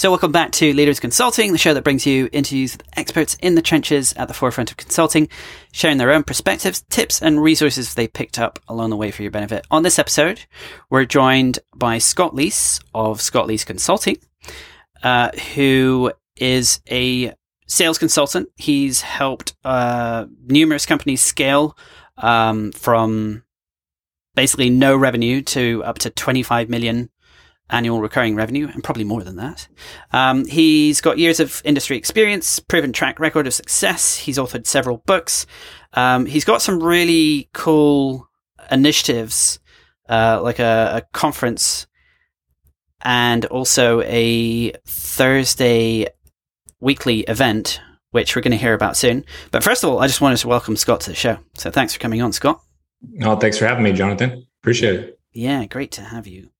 So, 0.00 0.08
welcome 0.08 0.32
back 0.32 0.52
to 0.52 0.72
Leaders 0.72 0.98
Consulting, 0.98 1.52
the 1.52 1.58
show 1.58 1.74
that 1.74 1.84
brings 1.84 2.06
you 2.06 2.30
interviews 2.32 2.72
with 2.72 2.88
experts 2.96 3.36
in 3.42 3.54
the 3.54 3.60
trenches 3.60 4.14
at 4.14 4.28
the 4.28 4.32
forefront 4.32 4.70
of 4.70 4.78
consulting, 4.78 5.28
sharing 5.72 5.98
their 5.98 6.10
own 6.10 6.22
perspectives, 6.22 6.80
tips, 6.88 7.20
and 7.20 7.42
resources 7.42 7.92
they 7.92 8.08
picked 8.08 8.38
up 8.38 8.58
along 8.66 8.88
the 8.88 8.96
way 8.96 9.10
for 9.10 9.20
your 9.20 9.30
benefit. 9.30 9.66
On 9.70 9.82
this 9.82 9.98
episode, 9.98 10.46
we're 10.88 11.04
joined 11.04 11.58
by 11.76 11.98
Scott 11.98 12.32
Leese 12.34 12.82
of 12.94 13.20
Scott 13.20 13.46
Leese 13.46 13.66
Consulting, 13.66 14.16
uh, 15.02 15.32
who 15.54 16.10
is 16.34 16.80
a 16.90 17.34
sales 17.66 17.98
consultant. 17.98 18.48
He's 18.56 19.02
helped 19.02 19.54
uh, 19.66 20.24
numerous 20.46 20.86
companies 20.86 21.20
scale 21.20 21.76
um, 22.16 22.72
from 22.72 23.42
basically 24.34 24.70
no 24.70 24.96
revenue 24.96 25.42
to 25.42 25.84
up 25.84 25.98
to 25.98 26.08
25 26.08 26.70
million 26.70 27.10
annual 27.70 28.00
recurring 28.00 28.34
revenue 28.34 28.68
and 28.68 28.84
probably 28.84 29.04
more 29.04 29.22
than 29.22 29.36
that. 29.36 29.68
Um, 30.12 30.44
he's 30.46 31.00
got 31.00 31.18
years 31.18 31.40
of 31.40 31.62
industry 31.64 31.96
experience, 31.96 32.58
proven 32.58 32.92
track 32.92 33.18
record 33.20 33.46
of 33.46 33.54
success. 33.54 34.16
He's 34.16 34.38
authored 34.38 34.66
several 34.66 34.98
books. 34.98 35.46
Um, 35.94 36.26
he's 36.26 36.44
got 36.44 36.62
some 36.62 36.82
really 36.82 37.48
cool 37.52 38.28
initiatives, 38.70 39.58
uh, 40.08 40.40
like 40.42 40.58
a, 40.58 41.02
a, 41.02 41.02
conference 41.12 41.86
and 43.02 43.44
also 43.46 44.02
a 44.02 44.72
Thursday 44.86 46.06
weekly 46.80 47.20
event, 47.20 47.80
which 48.10 48.36
we're 48.36 48.42
going 48.42 48.52
to 48.52 48.58
hear 48.58 48.74
about 48.74 48.96
soon. 48.96 49.24
But 49.50 49.64
first 49.64 49.82
of 49.82 49.90
all, 49.90 50.00
I 50.00 50.06
just 50.06 50.20
wanted 50.20 50.38
to 50.38 50.48
welcome 50.48 50.76
Scott 50.76 51.00
to 51.02 51.10
the 51.10 51.16
show. 51.16 51.38
So 51.54 51.70
thanks 51.70 51.94
for 51.94 52.00
coming 52.00 52.22
on, 52.22 52.32
Scott. 52.32 52.60
Oh, 53.22 53.36
thanks 53.36 53.58
for 53.58 53.66
having 53.66 53.82
me, 53.82 53.92
Jonathan. 53.92 54.46
Appreciate 54.62 55.00
it. 55.00 55.20
Yeah, 55.32 55.64
great 55.66 55.92
to 55.92 56.02
have 56.02 56.26
you. 56.26 56.50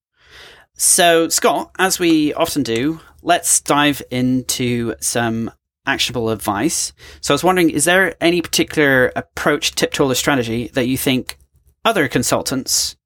So, 0.83 1.29
Scott, 1.29 1.73
as 1.79 1.99
we 1.99 2.33
often 2.33 2.63
do, 2.63 3.01
let's 3.21 3.61
dive 3.61 4.01
into 4.11 4.95
some 4.99 5.51
actionable 5.85 6.31
advice. 6.31 6.95
So, 7.21 7.35
I 7.35 7.37
was 7.37 7.45
wondering, 7.45 7.69
is 7.69 7.85
there 7.85 8.17
any 8.19 8.41
particular 8.41 9.13
approach, 9.15 9.75
tip, 9.75 9.93
tool, 9.93 10.11
or 10.11 10.15
strategy 10.15 10.69
that 10.69 10.87
you 10.87 10.97
think 10.97 11.37
other 11.85 12.09
consultants 12.09 12.97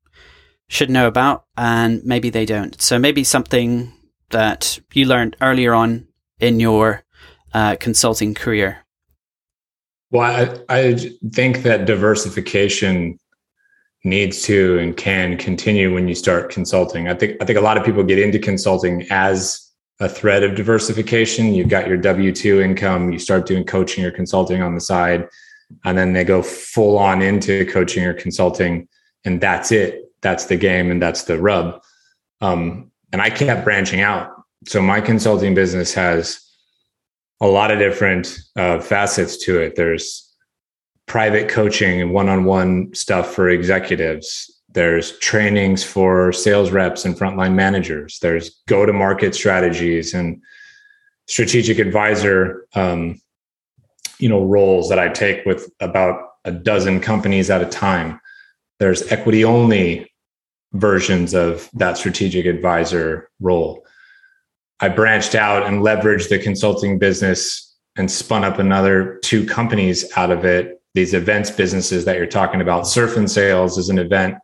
should 0.68 0.88
know 0.88 1.08
about 1.08 1.46
and 1.56 2.00
maybe 2.04 2.30
they 2.30 2.46
don't? 2.46 2.80
So, 2.80 2.96
maybe 2.96 3.24
something 3.24 3.92
that 4.30 4.78
you 4.92 5.06
learned 5.06 5.36
earlier 5.40 5.74
on 5.74 6.06
in 6.38 6.60
your 6.60 7.02
uh, 7.52 7.74
consulting 7.80 8.34
career. 8.34 8.86
Well, 10.12 10.62
I, 10.68 10.82
I 10.82 10.94
think 11.32 11.64
that 11.64 11.86
diversification 11.86 13.18
needs 14.04 14.42
to 14.42 14.78
and 14.78 14.96
can 14.96 15.36
continue 15.38 15.92
when 15.94 16.06
you 16.06 16.14
start 16.14 16.50
consulting. 16.50 17.08
I 17.08 17.14
think 17.14 17.36
I 17.40 17.44
think 17.46 17.58
a 17.58 17.62
lot 17.62 17.78
of 17.78 17.84
people 17.84 18.02
get 18.02 18.18
into 18.18 18.38
consulting 18.38 19.06
as 19.10 19.60
a 20.00 20.08
thread 20.08 20.42
of 20.42 20.54
diversification. 20.54 21.54
You've 21.54 21.68
got 21.68 21.88
your 21.88 21.96
W 21.96 22.32
two 22.32 22.60
income, 22.60 23.12
you 23.12 23.18
start 23.18 23.46
doing 23.46 23.64
coaching 23.64 24.04
or 24.04 24.10
consulting 24.10 24.62
on 24.62 24.74
the 24.74 24.80
side, 24.80 25.26
and 25.84 25.96
then 25.96 26.12
they 26.12 26.24
go 26.24 26.42
full 26.42 26.98
on 26.98 27.22
into 27.22 27.64
coaching 27.66 28.04
or 28.04 28.12
consulting, 28.12 28.88
and 29.24 29.40
that's 29.40 29.72
it. 29.72 30.02
That's 30.20 30.46
the 30.46 30.56
game, 30.56 30.90
and 30.90 31.00
that's 31.00 31.24
the 31.24 31.38
rub. 31.38 31.82
Um, 32.40 32.90
and 33.12 33.22
I 33.22 33.30
kept 33.30 33.64
branching 33.64 34.00
out. 34.00 34.30
So 34.66 34.82
my 34.82 35.00
consulting 35.00 35.54
business 35.54 35.94
has 35.94 36.40
a 37.40 37.46
lot 37.46 37.70
of 37.70 37.78
different 37.78 38.38
uh, 38.56 38.80
facets 38.80 39.36
to 39.44 39.60
it. 39.60 39.76
There's 39.76 40.33
private 41.06 41.48
coaching 41.48 42.00
and 42.00 42.12
one-on-one 42.12 42.94
stuff 42.94 43.34
for 43.34 43.48
executives. 43.48 44.50
There's 44.70 45.18
trainings 45.18 45.84
for 45.84 46.32
sales 46.32 46.70
reps 46.70 47.04
and 47.04 47.14
frontline 47.14 47.54
managers. 47.54 48.18
There's 48.20 48.62
go-to-market 48.66 49.34
strategies 49.34 50.14
and 50.14 50.42
strategic 51.26 51.78
advisor 51.78 52.66
um, 52.74 53.20
you 54.18 54.28
know 54.28 54.44
roles 54.44 54.88
that 54.88 54.98
i 54.98 55.08
take 55.08 55.44
with 55.44 55.70
about 55.80 56.34
a 56.44 56.52
dozen 56.52 57.00
companies 57.00 57.50
at 57.50 57.62
a 57.62 57.66
time. 57.66 58.20
There's 58.78 59.10
equity 59.10 59.44
only 59.44 60.12
versions 60.72 61.34
of 61.34 61.70
that 61.74 61.96
strategic 61.96 62.44
advisor 62.46 63.30
role. 63.40 63.86
I 64.80 64.88
branched 64.88 65.34
out 65.34 65.66
and 65.66 65.82
leveraged 65.82 66.28
the 66.28 66.38
consulting 66.38 66.98
business 66.98 67.74
and 67.96 68.10
spun 68.10 68.44
up 68.44 68.58
another 68.58 69.20
two 69.22 69.46
companies 69.46 70.04
out 70.16 70.30
of 70.30 70.44
it 70.44 70.82
these 70.94 71.12
events 71.12 71.50
businesses 71.50 72.04
that 72.04 72.16
you're 72.16 72.26
talking 72.26 72.60
about. 72.60 72.86
Surf 72.86 73.16
and 73.16 73.30
Sales 73.30 73.76
is 73.76 73.88
an 73.88 73.98
event, 73.98 74.36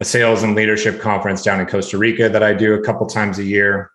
a 0.00 0.04
sales 0.04 0.42
and 0.42 0.54
leadership 0.54 1.00
conference 1.00 1.42
down 1.42 1.60
in 1.60 1.66
Costa 1.66 1.96
Rica 1.96 2.28
that 2.28 2.42
I 2.42 2.52
do 2.52 2.74
a 2.74 2.82
couple 2.82 3.06
times 3.06 3.38
a 3.38 3.44
year. 3.44 3.90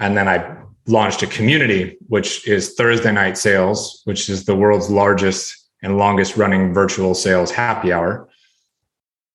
And 0.00 0.16
then 0.16 0.28
I 0.28 0.56
launched 0.86 1.22
a 1.22 1.26
community, 1.26 1.96
which 2.08 2.46
is 2.48 2.74
Thursday 2.74 3.12
Night 3.12 3.38
Sales, 3.38 4.02
which 4.04 4.28
is 4.28 4.44
the 4.44 4.56
world's 4.56 4.90
largest 4.90 5.54
and 5.82 5.96
longest 5.96 6.36
running 6.36 6.74
virtual 6.74 7.14
sales 7.14 7.50
happy 7.50 7.92
hour. 7.92 8.28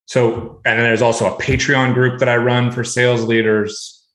So, 0.06 0.62
and 0.66 0.78
then 0.78 0.84
there's 0.84 1.01
also 1.01 1.34
a 1.34 1.38
Patreon 1.40 1.94
group 1.94 2.19
that 2.19 2.28
I 2.28 2.35
run 2.35 2.72
for 2.72 2.84
sales 2.84 3.24
leaders, 3.24 4.06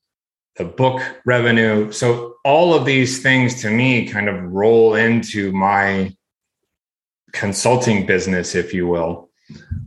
the 0.55 0.65
book 0.65 1.01
revenue. 1.25 1.91
So, 1.91 2.35
all 2.45 2.75
of 2.75 2.85
these 2.85 3.23
things 3.23 3.61
to 3.61 3.71
me 3.71 4.07
kind 4.07 4.29
of 4.29 4.41
roll 4.43 4.93
into 4.93 5.51
my 5.51 6.15
consulting 7.31 8.05
business, 8.05 8.55
if 8.55 8.73
you 8.73 8.87
will, 8.87 9.29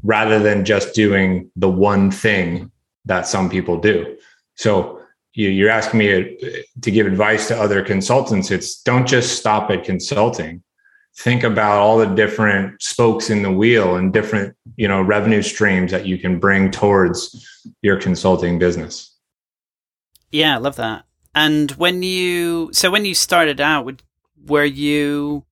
rather 0.03 0.39
than 0.39 0.65
just 0.65 0.95
doing 0.95 1.51
the 1.57 1.69
one 1.69 2.11
thing 2.11 2.71
that 3.05 3.27
some 3.27 3.51
people 3.51 3.79
do. 3.79 4.17
So 4.57 5.01
you, 5.35 5.67
are 5.67 5.71
asking 5.71 5.99
me 5.99 6.39
to 6.81 6.91
give 6.91 7.07
advice 7.07 7.49
to 7.49 7.59
other 7.59 7.83
consultants. 7.83 8.51
It's 8.51 8.83
don't 8.83 9.07
just 9.07 9.39
stop 9.39 9.71
at 9.71 9.85
consulting. 9.85 10.63
Think 11.19 11.43
about 11.43 11.79
all 11.79 11.99
the 11.99 12.07
different 12.07 12.81
spokes 12.81 13.29
in 13.29 13.43
the 13.43 13.53
wheel 13.53 13.97
and 13.97 14.13
different, 14.13 14.57
you 14.77 14.89
know, 14.89 15.03
revenue 15.03 15.43
streams 15.43 15.91
that 15.91 16.07
you 16.07 16.19
can 16.19 16.39
bring 16.39 16.71
towards 16.71 17.47
your 17.83 17.99
consulting 17.99 18.59
business. 18.59 19.15
Yeah, 20.31 20.55
I 20.55 20.59
love 20.59 20.77
that. 20.77 21.05
And 21.35 21.71
when 21.73 22.03
you 22.03 22.71
so 22.73 22.91
when 22.91 23.05
you 23.05 23.15
started 23.15 23.61
out, 23.61 24.03
were 24.47 24.65
you 24.65 25.45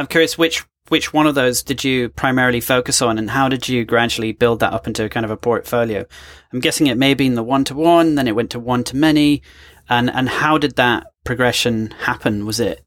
I'm 0.00 0.06
curious 0.06 0.38
which 0.38 0.64
which 0.88 1.12
one 1.12 1.26
of 1.26 1.34
those 1.34 1.62
did 1.62 1.84
you 1.84 2.08
primarily 2.08 2.60
focus 2.60 3.02
on 3.02 3.18
and 3.18 3.30
how 3.30 3.50
did 3.50 3.68
you 3.68 3.84
gradually 3.84 4.32
build 4.32 4.60
that 4.60 4.72
up 4.72 4.86
into 4.86 5.08
kind 5.10 5.26
of 5.26 5.30
a 5.30 5.36
portfolio? 5.36 6.06
I'm 6.52 6.60
guessing 6.60 6.86
it 6.86 6.96
may 6.96 7.10
have 7.10 7.18
been 7.18 7.34
the 7.34 7.42
one 7.42 7.64
to 7.64 7.74
one, 7.74 8.14
then 8.14 8.26
it 8.26 8.34
went 8.34 8.50
to 8.52 8.58
one 8.58 8.82
to 8.84 8.96
many. 8.96 9.42
And, 9.90 10.10
and 10.10 10.28
how 10.28 10.56
did 10.56 10.76
that 10.76 11.08
progression 11.24 11.90
happen? 11.90 12.46
Was 12.46 12.60
it, 12.60 12.82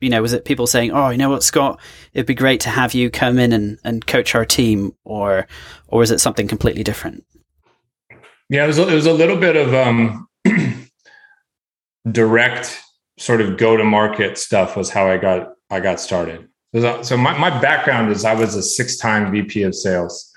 you 0.00 0.10
know, 0.10 0.20
was 0.20 0.34
it 0.34 0.44
people 0.44 0.66
saying, 0.66 0.92
Oh, 0.92 1.08
you 1.08 1.16
know 1.16 1.30
what, 1.30 1.42
Scott, 1.42 1.80
it'd 2.12 2.26
be 2.26 2.34
great 2.34 2.60
to 2.60 2.70
have 2.70 2.92
you 2.92 3.10
come 3.10 3.38
in 3.38 3.52
and, 3.54 3.78
and 3.82 4.06
coach 4.06 4.34
our 4.34 4.44
team 4.44 4.92
or, 5.04 5.46
or 5.88 6.02
is 6.02 6.10
it 6.10 6.20
something 6.20 6.46
completely 6.46 6.84
different? 6.84 7.24
Yeah, 8.50 8.64
it 8.64 8.66
was, 8.66 8.78
it 8.78 8.94
was 8.94 9.06
a 9.06 9.14
little 9.14 9.38
bit 9.38 9.56
of, 9.56 9.72
um, 9.72 10.28
direct 12.12 12.80
sort 13.18 13.40
of 13.40 13.56
go 13.56 13.78
to 13.78 13.84
market 13.84 14.36
stuff 14.36 14.76
was 14.76 14.90
how 14.90 15.08
I 15.08 15.16
got, 15.16 15.53
I 15.70 15.80
got 15.80 16.00
started. 16.00 16.48
So 17.02 17.16
my, 17.16 17.38
my 17.38 17.60
background 17.60 18.10
is 18.10 18.24
I 18.24 18.34
was 18.34 18.56
a 18.56 18.62
six-time 18.62 19.30
VP 19.30 19.62
of 19.62 19.74
sales. 19.74 20.32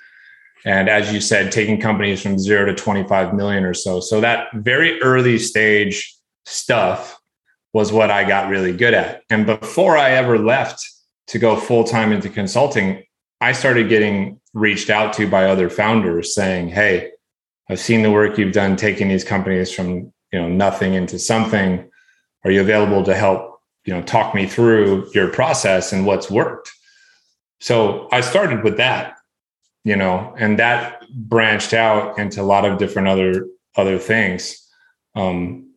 And 0.65 0.89
as 0.89 1.11
you 1.11 1.21
said, 1.21 1.51
taking 1.51 1.79
companies 1.79 2.21
from 2.21 2.38
zero 2.38 2.65
to 2.65 2.75
25 2.75 3.33
million 3.33 3.63
or 3.63 3.73
so. 3.73 3.99
So 3.99 4.21
that 4.21 4.47
very 4.53 5.01
early 5.01 5.39
stage 5.39 6.15
stuff 6.45 7.19
was 7.73 7.91
what 7.91 8.11
I 8.11 8.27
got 8.27 8.49
really 8.49 8.75
good 8.75 8.93
at. 8.93 9.23
And 9.29 9.45
before 9.45 9.97
I 9.97 10.11
ever 10.11 10.38
left 10.38 10.85
to 11.27 11.39
go 11.39 11.55
full 11.55 11.83
time 11.83 12.11
into 12.11 12.29
consulting, 12.29 13.03
I 13.39 13.51
started 13.51 13.89
getting 13.89 14.39
reached 14.53 14.89
out 14.89 15.13
to 15.13 15.29
by 15.29 15.45
other 15.45 15.69
founders 15.69 16.33
saying, 16.33 16.69
Hey, 16.69 17.11
I've 17.69 17.79
seen 17.79 18.01
the 18.01 18.12
work 18.12 18.38
you've 18.38 18.53
done 18.53 18.75
taking 18.75 19.09
these 19.09 19.24
companies 19.24 19.71
from 19.71 20.12
you 20.31 20.39
know 20.39 20.47
nothing 20.47 20.94
into 20.94 21.19
something. 21.19 21.89
Are 22.44 22.51
you 22.51 22.62
available 22.62 23.03
to 23.03 23.15
help 23.15 23.56
you 23.88 23.94
know 23.94 24.04
talk 24.04 24.36
me 24.36 24.45
through 24.45 25.10
your 25.16 25.30
process 25.30 25.92
and 25.92 26.06
what's 26.06 26.30
worked. 26.30 26.72
So 27.60 28.07
i 28.12 28.22
started 28.22 28.63
with 28.63 28.78
that 28.78 29.16
you 29.84 29.95
know 29.95 30.36
and 30.38 30.60
that 30.60 31.01
branched 31.16 31.74
out 31.74 32.19
into 32.19 32.42
a 32.42 32.44
lot 32.44 32.66
of 32.66 32.78
different 32.78 33.07
other 33.07 33.48
other 33.75 33.98
things. 33.98 34.63
Um, 35.16 35.74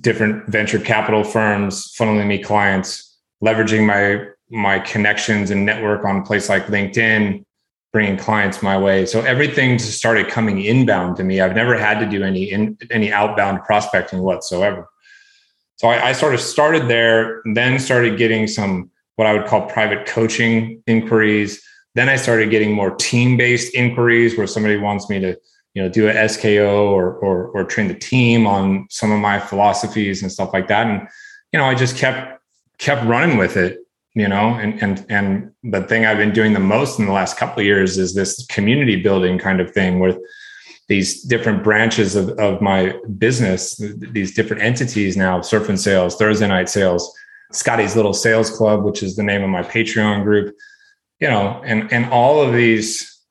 different 0.00 0.46
venture 0.48 0.78
capital 0.78 1.24
firms 1.24 1.94
funneling 1.98 2.26
me 2.26 2.38
clients 2.38 3.18
leveraging 3.44 3.86
my 3.86 4.28
my 4.50 4.78
connections 4.78 5.50
and 5.50 5.66
network 5.66 6.04
on 6.04 6.16
a 6.18 6.24
place 6.24 6.48
like 6.48 6.66
linkedin 6.66 7.44
bringing 7.90 8.18
clients 8.18 8.62
my 8.62 8.76
way. 8.76 9.06
So 9.06 9.22
everything 9.22 9.78
started 9.78 10.28
coming 10.28 10.60
inbound 10.60 11.16
to 11.16 11.24
me. 11.24 11.40
I've 11.40 11.54
never 11.54 11.74
had 11.76 11.98
to 12.00 12.06
do 12.06 12.22
any 12.22 12.44
in, 12.44 12.76
any 12.90 13.10
outbound 13.10 13.62
prospecting 13.62 14.20
whatsoever 14.20 14.88
so 15.78 15.88
I, 15.88 16.08
I 16.08 16.12
sort 16.12 16.34
of 16.34 16.40
started 16.40 16.88
there, 16.88 17.40
then 17.54 17.78
started 17.78 18.18
getting 18.18 18.46
some 18.48 18.90
what 19.16 19.26
I 19.26 19.32
would 19.32 19.46
call 19.46 19.66
private 19.66 20.06
coaching 20.06 20.82
inquiries. 20.86 21.62
Then 21.94 22.08
I 22.08 22.16
started 22.16 22.50
getting 22.50 22.72
more 22.72 22.94
team 22.94 23.36
based 23.36 23.74
inquiries 23.74 24.36
where 24.36 24.46
somebody 24.46 24.76
wants 24.76 25.08
me 25.08 25.20
to, 25.20 25.36
you 25.74 25.82
know, 25.82 25.88
do 25.88 26.08
a 26.08 26.12
SKO 26.12 26.90
or, 26.90 27.14
or, 27.14 27.48
or 27.48 27.64
train 27.64 27.88
the 27.88 27.94
team 27.94 28.46
on 28.46 28.86
some 28.90 29.12
of 29.12 29.20
my 29.20 29.38
philosophies 29.38 30.22
and 30.22 30.30
stuff 30.30 30.52
like 30.52 30.68
that. 30.68 30.86
And, 30.86 31.08
you 31.52 31.58
know, 31.58 31.64
I 31.64 31.74
just 31.74 31.96
kept, 31.96 32.40
kept 32.78 33.04
running 33.06 33.38
with 33.38 33.56
it, 33.56 33.78
you 34.14 34.28
know, 34.28 34.54
and, 34.54 34.80
and, 34.82 35.06
and 35.08 35.52
the 35.62 35.82
thing 35.82 36.06
I've 36.06 36.18
been 36.18 36.32
doing 36.32 36.54
the 36.54 36.60
most 36.60 36.98
in 36.98 37.06
the 37.06 37.12
last 37.12 37.36
couple 37.36 37.60
of 37.60 37.66
years 37.66 37.98
is 37.98 38.14
this 38.14 38.44
community 38.46 39.00
building 39.00 39.38
kind 39.38 39.60
of 39.60 39.72
thing 39.72 40.00
with 40.00 40.18
these 40.88 41.22
different 41.22 41.62
branches 41.62 42.16
of, 42.16 42.30
of 42.38 42.60
my 42.60 42.94
business, 43.18 43.76
these 43.76 44.34
different 44.34 44.62
entities 44.62 45.16
now, 45.16 45.40
surf 45.40 45.68
and 45.68 45.80
sales, 45.80 46.16
Thursday 46.16 46.48
night 46.48 46.68
sales, 46.68 47.14
Scotty's 47.52 47.94
little 47.94 48.14
sales 48.14 48.50
club, 48.50 48.84
which 48.84 49.02
is 49.02 49.14
the 49.14 49.22
name 49.22 49.42
of 49.42 49.50
my 49.50 49.62
Patreon 49.62 50.24
group, 50.24 50.54
you 51.20 51.28
know, 51.28 51.60
and, 51.64 51.92
and 51.92 52.06
all 52.06 52.42
of 52.42 52.54
these 52.54 53.22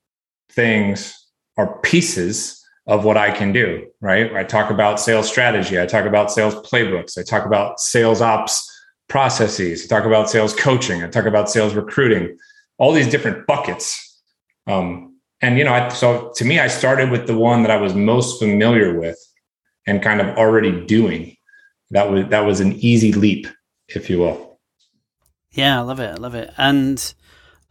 things 0.52 1.14
are 1.58 1.80
pieces 1.82 2.64
of 2.86 3.04
what 3.04 3.18
I 3.18 3.32
can 3.32 3.52
do, 3.52 3.88
right? 4.02 4.34
I 4.34 4.44
talk 4.44 4.72
about 4.72 5.00
sales 5.00 5.28
strategy. 5.28 5.80
I 5.80 5.86
talk 5.86 6.06
about 6.06 6.32
sales 6.32 6.56
playbooks. 6.56 7.18
I 7.18 7.24
talk 7.24 7.46
about 7.46 7.80
sales 7.80 8.22
ops 8.22 8.72
processes. 9.10 9.84
I 9.84 9.88
talk 9.88 10.06
about 10.06 10.30
sales 10.30 10.56
coaching. 10.56 11.04
I 11.04 11.10
talk 11.10 11.26
about 11.26 11.50
sales 11.50 11.74
recruiting, 11.74 12.38
all 12.78 12.94
these 12.94 13.10
different 13.10 13.46
buckets. 13.46 14.22
Um, 14.68 15.07
and, 15.42 15.58
you 15.58 15.64
know, 15.64 15.74
I, 15.74 15.90
so 15.90 16.32
to 16.36 16.46
me, 16.46 16.60
I 16.60 16.68
started 16.68 17.12
with 17.12 17.28
the 17.28 17.38
one 17.38 17.62
that 17.64 17.72
I 17.72 17.78
was 17.78 17.94
most 17.94 18.40
familiar 18.40 18.98
with 19.00 19.18
and 19.86 20.02
kind 20.02 20.22
of 20.22 20.38
already 20.38 20.86
doing. 20.86 21.36
That 21.92 22.12
was, 22.12 22.28
that 22.28 22.42
was 22.42 22.60
an 22.60 22.74
easy 22.74 23.14
leap, 23.14 23.48
if 23.88 24.10
you 24.10 24.20
will. 24.20 24.60
Yeah, 25.52 25.80
I 25.80 25.82
love 25.82 26.00
it. 26.00 26.12
I 26.12 26.16
love 26.16 26.36
it. 26.36 26.54
And 26.58 27.14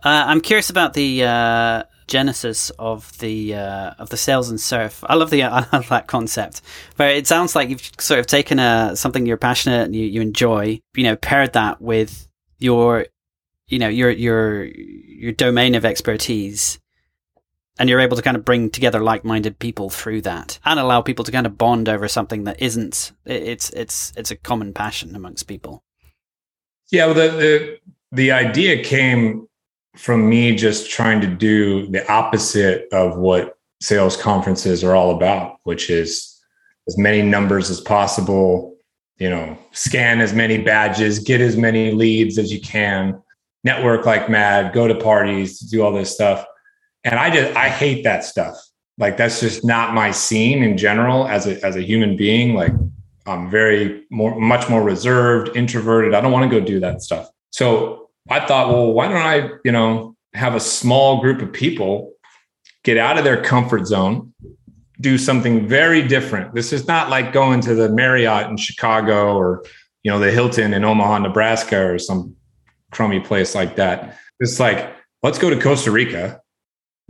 uh, 0.04 0.24
I'm 0.26 0.40
curious 0.40 0.70
about 0.70 0.94
the, 0.94 1.24
uh, 1.24 1.82
genesis 2.06 2.70
of 2.78 3.16
the 3.18 3.54
uh, 3.54 3.90
of 3.98 4.10
the 4.10 4.16
sales 4.16 4.48
and 4.48 4.60
surf. 4.60 5.02
I 5.06 5.14
love 5.14 5.30
the 5.30 5.40
that 5.88 6.06
concept. 6.06 6.62
But 6.96 7.10
it 7.10 7.26
sounds 7.26 7.56
like 7.56 7.68
you've 7.68 7.90
sort 7.98 8.20
of 8.20 8.26
taken 8.26 8.58
a 8.58 8.94
something 8.96 9.26
you're 9.26 9.36
passionate 9.36 9.86
and 9.86 9.96
you, 9.96 10.06
you 10.06 10.20
enjoy, 10.20 10.80
you 10.94 11.02
know, 11.02 11.16
paired 11.16 11.52
that 11.54 11.80
with 11.80 12.28
your 12.58 13.06
you 13.68 13.78
know, 13.78 13.88
your 13.88 14.10
your 14.10 14.64
your 14.64 15.32
domain 15.32 15.74
of 15.74 15.84
expertise 15.84 16.78
and 17.78 17.88
you're 17.88 18.00
able 18.00 18.16
to 18.16 18.22
kind 18.22 18.36
of 18.36 18.44
bring 18.44 18.70
together 18.70 19.00
like-minded 19.00 19.58
people 19.58 19.90
through 19.90 20.20
that 20.22 20.58
and 20.64 20.80
allow 20.80 21.00
people 21.00 21.24
to 21.24 21.32
kind 21.32 21.46
of 21.46 21.58
bond 21.58 21.88
over 21.88 22.08
something 22.08 22.44
that 22.44 22.60
isn't 22.60 23.12
it's 23.24 23.70
it's 23.70 24.12
it's 24.16 24.30
a 24.30 24.36
common 24.36 24.72
passion 24.72 25.14
amongst 25.14 25.46
people 25.46 25.82
yeah 26.90 27.06
well 27.06 27.14
the 27.14 27.28
the, 27.28 27.78
the 28.12 28.32
idea 28.32 28.82
came 28.82 29.46
from 29.96 30.28
me 30.28 30.54
just 30.54 30.90
trying 30.90 31.20
to 31.20 31.26
do 31.26 31.86
the 31.88 32.10
opposite 32.10 32.86
of 32.92 33.16
what 33.16 33.56
sales 33.80 34.16
conferences 34.16 34.84
are 34.84 34.94
all 34.94 35.14
about, 35.14 35.58
which 35.64 35.90
is 35.90 36.40
as 36.86 36.96
many 36.98 37.22
numbers 37.22 37.70
as 37.70 37.80
possible, 37.80 38.76
you 39.18 39.28
know, 39.28 39.58
scan 39.72 40.20
as 40.20 40.32
many 40.32 40.58
badges, 40.58 41.18
get 41.18 41.40
as 41.40 41.56
many 41.56 41.92
leads 41.92 42.38
as 42.38 42.52
you 42.52 42.60
can, 42.60 43.20
network 43.64 44.06
like 44.06 44.28
mad, 44.28 44.72
go 44.72 44.86
to 44.86 44.94
parties, 44.94 45.58
do 45.60 45.82
all 45.82 45.92
this 45.92 46.12
stuff. 46.12 46.44
And 47.06 47.18
I 47.18 47.30
just 47.30 47.56
I 47.56 47.68
hate 47.68 48.04
that 48.04 48.24
stuff. 48.24 48.56
Like 48.98 49.16
that's 49.16 49.40
just 49.40 49.64
not 49.64 49.94
my 49.94 50.10
scene 50.10 50.62
in 50.62 50.76
general 50.76 51.26
as 51.28 51.46
a 51.46 51.64
as 51.64 51.76
a 51.76 51.82
human 51.82 52.16
being. 52.16 52.54
Like 52.54 52.72
I'm 53.26 53.50
very 53.50 54.04
more 54.10 54.38
much 54.38 54.68
more 54.68 54.82
reserved, 54.82 55.56
introverted. 55.56 56.14
I 56.14 56.20
don't 56.20 56.32
want 56.32 56.50
to 56.50 56.60
go 56.60 56.64
do 56.64 56.80
that 56.80 57.02
stuff. 57.02 57.30
So 57.50 58.10
I 58.28 58.44
thought, 58.44 58.68
well, 58.68 58.92
why 58.92 59.08
don't 59.08 59.16
I, 59.16 59.50
you 59.64 59.72
know, 59.72 60.16
have 60.34 60.54
a 60.54 60.60
small 60.60 61.20
group 61.20 61.40
of 61.40 61.52
people 61.52 62.12
get 62.82 62.96
out 62.96 63.18
of 63.18 63.24
their 63.24 63.42
comfort 63.42 63.86
zone, 63.86 64.32
do 65.00 65.16
something 65.16 65.66
very 65.66 66.06
different. 66.06 66.54
This 66.54 66.72
is 66.72 66.86
not 66.86 67.08
like 67.08 67.32
going 67.32 67.60
to 67.62 67.74
the 67.74 67.88
Marriott 67.88 68.48
in 68.48 68.56
Chicago 68.56 69.36
or, 69.36 69.64
you 70.02 70.10
know, 70.10 70.18
the 70.18 70.30
Hilton 70.30 70.74
in 70.74 70.84
Omaha, 70.84 71.18
Nebraska 71.18 71.84
or 71.84 71.98
some 71.98 72.34
crummy 72.90 73.20
place 73.20 73.54
like 73.54 73.76
that. 73.76 74.18
It's 74.40 74.58
like, 74.60 74.92
let's 75.22 75.38
go 75.38 75.50
to 75.50 75.60
Costa 75.60 75.90
Rica 75.90 76.40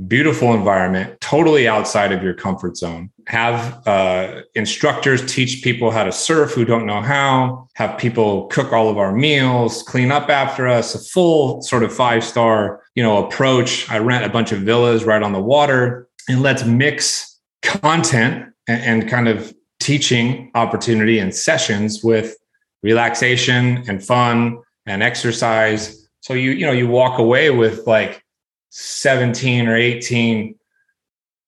beautiful 0.07 0.53
environment, 0.53 1.19
totally 1.21 1.67
outside 1.67 2.13
of 2.13 2.23
your 2.23 2.35
comfort 2.35 2.77
zone. 2.77 3.11
Have 3.29 3.87
uh, 3.87 4.43
instructors 4.55 5.25
teach 5.33 5.63
people 5.63 5.91
how 5.91 6.05
to 6.05 6.13
surf 6.13 6.53
who 6.53 6.65
don't 6.65 6.87
know 6.87 7.01
how, 7.01 7.69
have 7.75 7.97
people 7.99 8.47
cook 8.49 8.73
all 8.73 8.89
of 8.89 8.99
our 8.99 9.13
meals, 9.13 9.83
clean 9.83 10.13
up 10.13 10.29
after 10.29 10.69
us, 10.69 10.95
a 10.95 10.99
full 10.99 11.63
sort 11.63 11.83
of 11.83 11.95
five 11.95 12.23
star, 12.23 12.83
you 12.95 13.03
know, 13.03 13.27
approach. 13.27 13.91
I 13.91 13.99
rent 13.99 14.25
a 14.25 14.29
bunch 14.29 14.53
of 14.53 14.61
villas 14.61 15.05
right 15.05 15.23
on 15.23 15.33
the 15.33 15.41
water 15.41 16.09
and 16.29 16.43
let's 16.43 16.65
mix 16.65 17.41
content 17.63 18.53
and, 18.69 19.03
and 19.03 19.11
kind 19.11 19.29
of 19.29 19.55
teaching 19.81 20.51
opportunity 20.55 21.19
and 21.19 21.35
sessions 21.35 22.03
with 22.05 22.37
relaxation 22.83 23.85
and 23.89 24.05
fun 24.05 24.59
and 24.85 25.03
exercise. 25.03 26.09
So 26.21 26.35
you, 26.35 26.51
you 26.53 26.67
know, 26.67 26.73
you 26.73 26.87
walk 26.87 27.19
away 27.19 27.51
with 27.51 27.87
like 27.87 28.23
17 28.71 29.69
or 29.69 29.77
18 29.77 30.55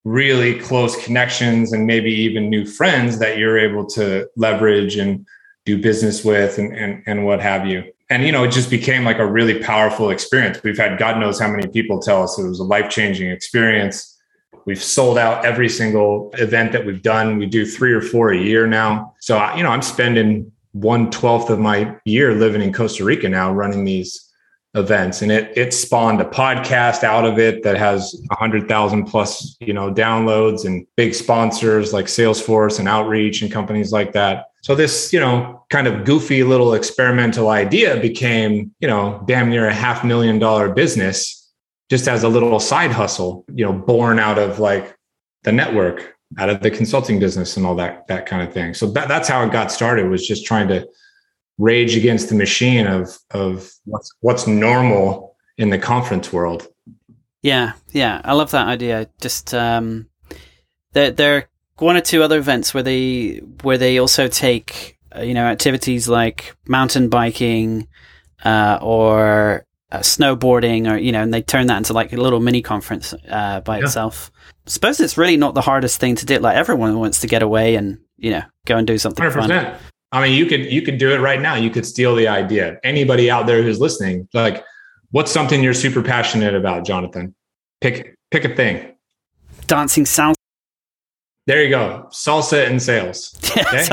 really 0.05 0.59
close 0.59 1.03
connections 1.05 1.73
and 1.73 1.87
maybe 1.87 2.11
even 2.11 2.49
new 2.49 2.65
friends 2.65 3.19
that 3.19 3.37
you're 3.37 3.59
able 3.59 3.85
to 3.85 4.29
leverage 4.37 4.97
and 4.97 5.27
do 5.67 5.81
business 5.81 6.25
with 6.25 6.59
and, 6.59 6.75
and, 6.75 7.03
and 7.07 7.27
what 7.27 7.41
have 7.41 7.67
you. 7.67 7.85
And, 8.11 8.23
you 8.25 8.33
know, 8.33 8.45
it 8.45 8.53
just 8.53 8.71
became 8.71 9.05
like 9.05 9.19
a 9.19 9.27
really 9.27 9.63
powerful 9.63 10.09
experience. 10.09 10.63
We've 10.63 10.79
had 10.79 10.99
God 10.99 11.19
knows 11.19 11.39
how 11.39 11.51
many 11.51 11.67
people 11.69 12.01
tell 12.01 12.23
us 12.23 12.39
it 12.39 12.49
was 12.49 12.59
a 12.59 12.65
life 12.65 12.89
changing 12.89 13.31
experience. 13.31 14.19
We've 14.65 14.83
sold 14.83 15.19
out 15.19 15.45
every 15.45 15.69
single 15.69 16.31
event 16.39 16.73
that 16.73 16.87
we've 16.87 17.03
done. 17.03 17.37
We 17.37 17.47
do 17.47 17.67
three 17.67 17.93
or 17.93 18.01
four 18.01 18.33
a 18.33 18.39
year 18.39 18.67
now. 18.67 19.15
So, 19.21 19.55
you 19.55 19.63
know, 19.63 19.71
I'm 19.71 19.83
spending 19.83 20.51
one 20.73 21.11
twelfth 21.11 21.51
of 21.51 21.59
my 21.59 21.97
year 22.05 22.35
living 22.35 22.63
in 22.63 22.73
Costa 22.73 23.05
Rica 23.05 23.29
now 23.29 23.53
running 23.53 23.85
these 23.85 24.28
events. 24.75 25.23
And 25.23 25.33
it 25.33 25.57
it 25.57 25.73
spawned 25.73 26.21
a 26.21 26.25
podcast 26.25 27.03
out 27.03 27.25
of 27.25 27.39
it 27.39 27.63
that 27.63 27.77
has 27.77 28.21
100,000 28.29 29.05
plus 29.05 29.57
you 29.61 29.73
know 29.73 29.93
downloads 29.93 30.65
and 30.65 30.87
big 30.97 31.15
sponsors 31.15 31.93
like 31.93 32.07
Salesforce 32.07 32.79
and 32.79 32.89
Outreach 32.89 33.43
and 33.43 33.51
companies 33.51 33.93
like 33.93 34.13
that. 34.13 34.47
So 34.63 34.75
this 34.75 35.13
you 35.13 35.21
know 35.21 35.65
kind 35.71 35.87
of 35.87 36.05
goofy 36.05 36.43
little 36.43 36.75
experimental 36.75 37.49
idea 37.49 37.99
became 38.01 38.75
you 38.81 38.89
know 38.89 39.23
damn 39.27 39.49
near 39.49 39.67
a 39.67 39.75
half 39.75 40.05
million 40.05 40.39
dollar 40.39 40.73
business 40.73 41.35
just 41.91 42.07
as 42.07 42.23
a 42.23 42.29
little 42.29 42.61
side 42.61 42.91
hustle 42.91 43.47
you 43.55 43.65
know 43.65 43.73
born 43.73 44.19
out 44.19 44.39
of 44.39 44.59
like 44.59 44.95
the 45.45 45.53
network 45.53 46.15
out 46.37 46.51
of 46.51 46.61
the 46.61 46.71
consulting 46.71 47.19
business 47.19 47.57
and 47.57 47.65
all 47.65 47.75
that 47.77 48.07
that 48.09 48.27
kind 48.27 48.47
of 48.47 48.53
thing. 48.53 48.75
So 48.75 48.91
that, 48.91 49.09
that's 49.09 49.29
how 49.29 49.43
it 49.45 49.51
got 49.51 49.73
started 49.73 50.11
was 50.11 50.27
just 50.27 50.45
trying 50.45 50.69
to 50.69 50.87
rage 51.59 51.97
against 51.97 52.29
the 52.29 52.35
machine 52.35 52.87
of 52.87 53.19
of 53.33 53.73
what's 53.85 54.11
what's 54.21 54.47
normal 54.47 55.37
in 55.57 55.71
the 55.71 55.79
conference 55.79 56.33
world. 56.33 56.69
Yeah, 57.43 57.73
yeah, 57.91 58.21
I 58.25 58.33
love 58.33 58.51
that 58.53 58.69
idea. 58.69 59.09
Just 59.21 59.53
um, 59.55 60.09
there 60.93 61.11
there 61.11 61.37
are 61.37 61.49
one 61.79 61.97
or 61.97 62.01
two 62.01 62.23
other 62.23 62.39
events 62.39 62.73
where 62.73 62.83
they 62.83 63.39
where 63.63 63.79
they 63.79 63.99
also 63.99 64.29
take 64.29 64.99
uh, 65.15 65.21
you 65.21 65.35
know 65.35 65.45
activities 65.45 66.09
like 66.09 66.57
mountain 66.67 67.09
biking 67.09 67.87
uh, 68.45 68.79
or 68.81 69.65
uh, 69.91 69.99
snowboarding 69.99 70.91
or 70.91 70.97
you 70.97 71.13
know 71.13 71.23
and 71.23 71.33
they 71.33 71.43
turn 71.43 71.67
that 71.69 71.79
into 71.79 71.93
like 71.93 72.13
a 72.13 72.17
little 72.17 72.41
mini 72.41 72.63
conference 72.63 73.15
uh, 73.29 73.61
by 73.61 73.79
yeah. 73.79 73.85
itself. 73.85 74.31
I 74.67 74.71
suppose 74.71 75.01
it's 75.01 75.17
really 75.17 75.37
not 75.37 75.55
the 75.55 75.63
hardest 75.63 75.99
thing 76.01 76.15
to 76.17 76.27
do. 76.27 76.39
Like 76.39 76.57
everyone 76.57 76.99
wants 76.99 77.21
to 77.21 77.27
get 77.27 77.43
away 77.43 77.75
and 77.77 77.99
you 78.17 78.31
know 78.31 78.43
go 78.67 78.77
and 78.77 78.87
do 78.87 78.99
something 78.99 79.25
100%. 79.25 79.33
fun. 79.35 79.79
I 80.13 80.23
mean, 80.23 80.37
you 80.37 80.47
could 80.47 80.73
you 80.73 80.83
could 80.83 80.99
do 80.99 81.13
it 81.13 81.19
right 81.19 81.41
now. 81.41 81.55
You 81.55 81.71
could 81.71 81.85
steal 81.85 82.15
the 82.15 82.29
idea. 82.29 82.79
Anybody 82.83 83.31
out 83.31 83.47
there 83.47 83.63
who's 83.63 83.81
listening, 83.81 84.29
like, 84.33 84.65
what's 85.11 85.31
something 85.31 85.63
you're 85.63 85.75
super 85.75 86.03
passionate 86.03 86.55
about, 86.55 86.87
Jonathan? 86.87 87.35
Pick 87.81 88.17
pick 88.31 88.45
a 88.45 88.55
thing. 88.55 88.95
Dancing 89.67 90.05
salsa. 90.05 90.35
There 91.47 91.63
you 91.63 91.71
go. 91.71 92.09
Salsa 92.11 92.67
and 92.67 92.83
sales. 92.83 93.35
Okay? 93.59 93.89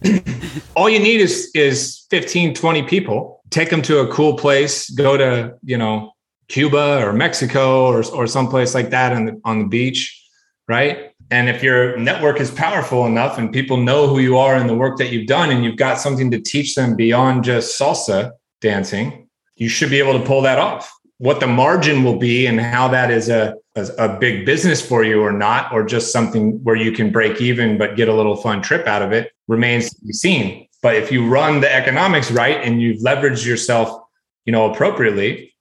All 0.76 0.88
you 0.88 0.98
need 0.98 1.20
is 1.20 1.50
is 1.54 2.06
15, 2.10 2.54
20 2.54 2.82
people. 2.84 3.42
Take 3.50 3.70
them 3.70 3.82
to 3.82 3.98
a 3.98 4.08
cool 4.08 4.36
place. 4.36 4.88
Go 4.90 5.16
to, 5.16 5.54
you 5.62 5.76
know, 5.76 6.12
Cuba 6.48 7.04
or 7.04 7.12
Mexico 7.12 7.86
or 7.86 8.04
or 8.14 8.26
someplace 8.26 8.74
like 8.74 8.90
that 8.90 9.12
on 9.12 9.24
the 9.26 9.40
on 9.44 9.58
the 9.58 9.66
beach, 9.66 10.24
right? 10.66 11.12
And 11.30 11.48
if 11.48 11.62
your 11.62 11.96
network 11.98 12.40
is 12.40 12.50
powerful 12.50 13.04
enough 13.04 13.36
and 13.36 13.52
people 13.52 13.76
know 13.76 14.06
who 14.06 14.18
you 14.18 14.38
are 14.38 14.56
and 14.56 14.68
the 14.68 14.74
work 14.74 14.96
that 14.98 15.12
you've 15.12 15.26
done, 15.26 15.50
and 15.50 15.62
you've 15.62 15.76
got 15.76 16.00
something 16.00 16.30
to 16.30 16.40
teach 16.40 16.74
them 16.74 16.96
beyond 16.96 17.44
just 17.44 17.78
salsa 17.78 18.32
dancing, 18.60 19.28
you 19.56 19.68
should 19.68 19.90
be 19.90 19.98
able 19.98 20.18
to 20.18 20.24
pull 20.24 20.40
that 20.42 20.58
off. 20.58 20.90
What 21.18 21.40
the 21.40 21.46
margin 21.46 22.02
will 22.02 22.16
be 22.16 22.46
and 22.46 22.60
how 22.60 22.88
that 22.88 23.10
is 23.10 23.28
a, 23.28 23.54
a, 23.76 23.88
a 23.98 24.18
big 24.18 24.46
business 24.46 24.80
for 24.86 25.04
you 25.04 25.20
or 25.20 25.32
not, 25.32 25.72
or 25.72 25.84
just 25.84 26.12
something 26.12 26.62
where 26.64 26.76
you 26.76 26.92
can 26.92 27.10
break 27.10 27.40
even 27.40 27.76
but 27.76 27.96
get 27.96 28.08
a 28.08 28.14
little 28.14 28.36
fun 28.36 28.62
trip 28.62 28.86
out 28.86 29.02
of 29.02 29.12
it 29.12 29.32
remains 29.48 29.90
to 29.90 30.04
be 30.06 30.12
seen. 30.12 30.66
But 30.80 30.94
if 30.94 31.10
you 31.10 31.28
run 31.28 31.60
the 31.60 31.74
economics 31.74 32.30
right 32.30 32.56
and 32.62 32.80
you've 32.80 33.02
leveraged 33.02 33.44
yourself, 33.44 34.00
you 34.44 34.52
know, 34.52 34.70
appropriately, 34.70 35.54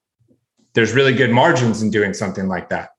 there's 0.76 0.94
really 0.94 1.14
good 1.14 1.32
margins 1.32 1.82
in 1.82 1.90
doing 1.90 2.14
something 2.14 2.48
like 2.48 2.70
that 2.70 2.90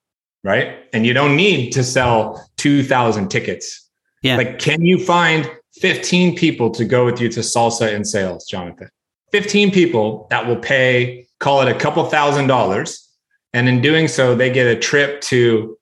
right? 0.43 0.77
And 0.93 1.05
you 1.05 1.13
don't 1.13 1.35
need 1.35 1.71
to 1.71 1.83
sell 1.83 2.49
2,000 2.57 3.29
tickets. 3.29 3.89
Yeah. 4.21 4.37
Like, 4.37 4.59
can 4.59 4.81
you 4.83 5.03
find 5.03 5.49
15 5.75 6.35
people 6.35 6.69
to 6.71 6.85
go 6.85 7.05
with 7.05 7.21
you 7.21 7.29
to 7.29 7.39
salsa 7.39 7.93
and 7.93 8.07
sales, 8.07 8.45
Jonathan? 8.45 8.89
15 9.31 9.71
people 9.71 10.27
that 10.29 10.47
will 10.47 10.57
pay, 10.57 11.27
call 11.39 11.61
it 11.61 11.67
a 11.67 11.77
couple 11.77 12.03
thousand 12.05 12.47
dollars. 12.47 13.07
And 13.53 13.67
in 13.67 13.81
doing 13.81 14.07
so, 14.07 14.35
they 14.35 14.51
get 14.51 14.67
a 14.67 14.75
trip 14.75 15.21
to 15.21 15.77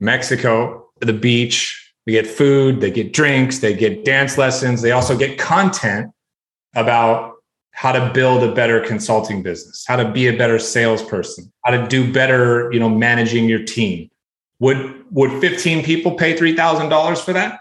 Mexico, 0.00 0.86
the 1.00 1.12
beach. 1.12 1.84
They 2.06 2.12
get 2.12 2.26
food, 2.26 2.80
they 2.80 2.90
get 2.90 3.12
drinks, 3.12 3.58
they 3.58 3.74
get 3.74 4.04
dance 4.04 4.38
lessons. 4.38 4.80
They 4.80 4.92
also 4.92 5.14
get 5.14 5.38
content 5.38 6.10
about 6.74 7.34
how 7.78 7.92
to 7.92 8.10
build 8.12 8.42
a 8.42 8.52
better 8.52 8.80
consulting 8.80 9.40
business, 9.40 9.84
how 9.86 9.94
to 9.94 10.10
be 10.10 10.26
a 10.26 10.36
better 10.36 10.58
salesperson, 10.58 11.52
how 11.64 11.70
to 11.70 11.86
do 11.86 12.12
better, 12.12 12.68
you 12.72 12.80
know, 12.80 12.88
managing 12.88 13.48
your 13.48 13.62
team. 13.62 14.10
Would 14.58 15.04
would 15.12 15.40
15 15.40 15.84
people 15.84 16.16
pay 16.16 16.36
$3,000 16.36 17.24
for 17.24 17.32
that? 17.34 17.60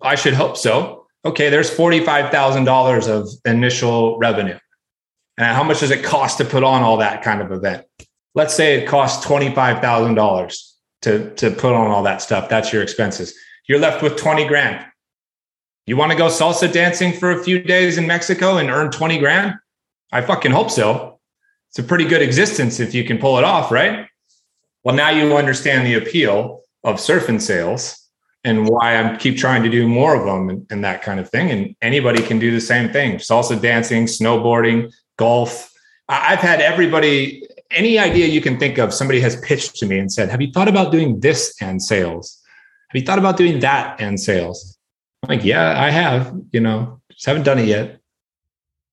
I 0.00 0.14
should 0.14 0.32
hope 0.32 0.56
so. 0.56 1.04
Okay, 1.26 1.50
there's 1.50 1.70
$45,000 1.70 3.08
of 3.08 3.28
initial 3.44 4.16
revenue. 4.18 4.58
And 5.36 5.54
how 5.54 5.62
much 5.62 5.80
does 5.80 5.90
it 5.90 6.02
cost 6.02 6.38
to 6.38 6.46
put 6.46 6.64
on 6.64 6.82
all 6.82 6.96
that 6.96 7.22
kind 7.22 7.42
of 7.42 7.52
event? 7.52 7.84
Let's 8.34 8.54
say 8.54 8.80
it 8.80 8.88
costs 8.88 9.26
$25,000 9.26 10.72
to, 11.02 11.34
to 11.34 11.50
put 11.50 11.74
on 11.74 11.90
all 11.90 12.02
that 12.04 12.22
stuff. 12.22 12.48
That's 12.48 12.72
your 12.72 12.82
expenses. 12.82 13.34
You're 13.68 13.78
left 13.78 14.02
with 14.02 14.16
20 14.16 14.48
grand. 14.48 14.86
You 15.90 15.96
want 15.96 16.12
to 16.12 16.16
go 16.16 16.28
salsa 16.28 16.72
dancing 16.72 17.12
for 17.12 17.32
a 17.32 17.42
few 17.42 17.60
days 17.60 17.98
in 17.98 18.06
Mexico 18.06 18.58
and 18.58 18.70
earn 18.70 18.92
20 18.92 19.18
grand? 19.18 19.56
I 20.12 20.20
fucking 20.20 20.52
hope 20.52 20.70
so. 20.70 21.18
It's 21.68 21.80
a 21.80 21.82
pretty 21.82 22.04
good 22.04 22.22
existence 22.22 22.78
if 22.78 22.94
you 22.94 23.02
can 23.02 23.18
pull 23.18 23.38
it 23.38 23.42
off, 23.42 23.72
right? 23.72 24.06
Well, 24.84 24.94
now 24.94 25.10
you 25.10 25.36
understand 25.36 25.84
the 25.84 25.94
appeal 25.94 26.62
of 26.84 27.00
surf 27.00 27.28
and 27.28 27.42
sales 27.42 28.08
and 28.44 28.68
why 28.68 29.02
I 29.02 29.16
keep 29.16 29.36
trying 29.36 29.64
to 29.64 29.68
do 29.68 29.88
more 29.88 30.14
of 30.14 30.24
them 30.26 30.48
and, 30.48 30.64
and, 30.70 30.84
that 30.84 31.02
kind 31.02 31.18
of 31.18 31.28
thing. 31.28 31.50
And 31.50 31.74
anybody 31.82 32.22
can 32.22 32.38
do 32.38 32.52
the 32.52 32.60
same 32.60 32.92
thing 32.92 33.16
salsa 33.16 33.60
dancing, 33.60 34.04
snowboarding, 34.04 34.92
golf. 35.16 35.72
I've 36.08 36.38
had 36.38 36.60
everybody, 36.60 37.42
any 37.72 37.98
idea 37.98 38.28
you 38.28 38.40
can 38.40 38.60
think 38.60 38.78
of, 38.78 38.94
somebody 38.94 39.18
has 39.22 39.34
pitched 39.40 39.74
to 39.78 39.86
me 39.86 39.98
and 39.98 40.12
said, 40.12 40.28
Have 40.28 40.40
you 40.40 40.52
thought 40.52 40.68
about 40.68 40.92
doing 40.92 41.18
this 41.18 41.52
and 41.60 41.82
sales? 41.82 42.40
Have 42.90 43.00
you 43.00 43.04
thought 43.04 43.18
about 43.18 43.36
doing 43.36 43.58
that 43.58 44.00
and 44.00 44.20
sales? 44.20 44.76
Like, 45.28 45.44
Yeah, 45.44 45.80
I 45.80 45.90
have, 45.90 46.34
you 46.52 46.60
know, 46.60 47.00
just 47.12 47.26
haven't 47.26 47.44
done 47.44 47.58
it 47.58 47.66
yet. 47.66 48.00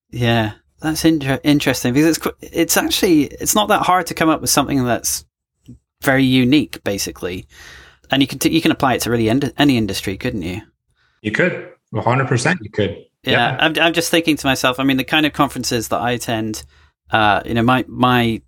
Yeah. 0.09 0.53
That's 0.79 1.03
inter- 1.05 1.39
interesting 1.43 1.93
because 1.93 2.17
it's 2.17 2.27
it's 2.41 2.77
actually 2.77 3.23
it's 3.23 3.55
not 3.55 3.69
that 3.69 3.81
hard 3.81 4.05
to 4.07 4.13
come 4.13 4.29
up 4.29 4.41
with 4.41 4.51
something 4.51 4.85
that's 4.85 5.25
very 6.03 6.23
unique, 6.23 6.83
basically 6.83 7.47
and 8.11 8.21
you 8.21 8.27
can 8.27 8.39
t- 8.39 8.49
you 8.49 8.61
can 8.61 8.71
apply 8.71 8.95
it 8.95 9.01
to 9.01 9.11
really 9.11 9.29
end- 9.29 9.53
any 9.57 9.77
industry, 9.77 10.17
couldn't 10.17 10.41
you? 10.41 10.61
You 11.21 11.31
could, 11.31 11.71
one 11.89 12.03
hundred 12.03 12.27
percent. 12.27 12.59
You 12.61 12.69
could. 12.69 12.91
Yeah, 13.23 13.31
yeah. 13.31 13.57
I'm, 13.59 13.77
I'm 13.79 13.93
just 13.93 14.11
thinking 14.11 14.37
to 14.37 14.47
myself. 14.47 14.79
I 14.79 14.83
mean, 14.83 14.97
the 14.97 15.03
kind 15.03 15.25
of 15.25 15.33
conferences 15.33 15.89
that 15.89 15.99
I 15.99 16.11
attend, 16.11 16.63
uh, 17.11 17.41
you 17.45 17.53
know, 17.53 17.63
my 17.63 17.85
my 17.87 18.41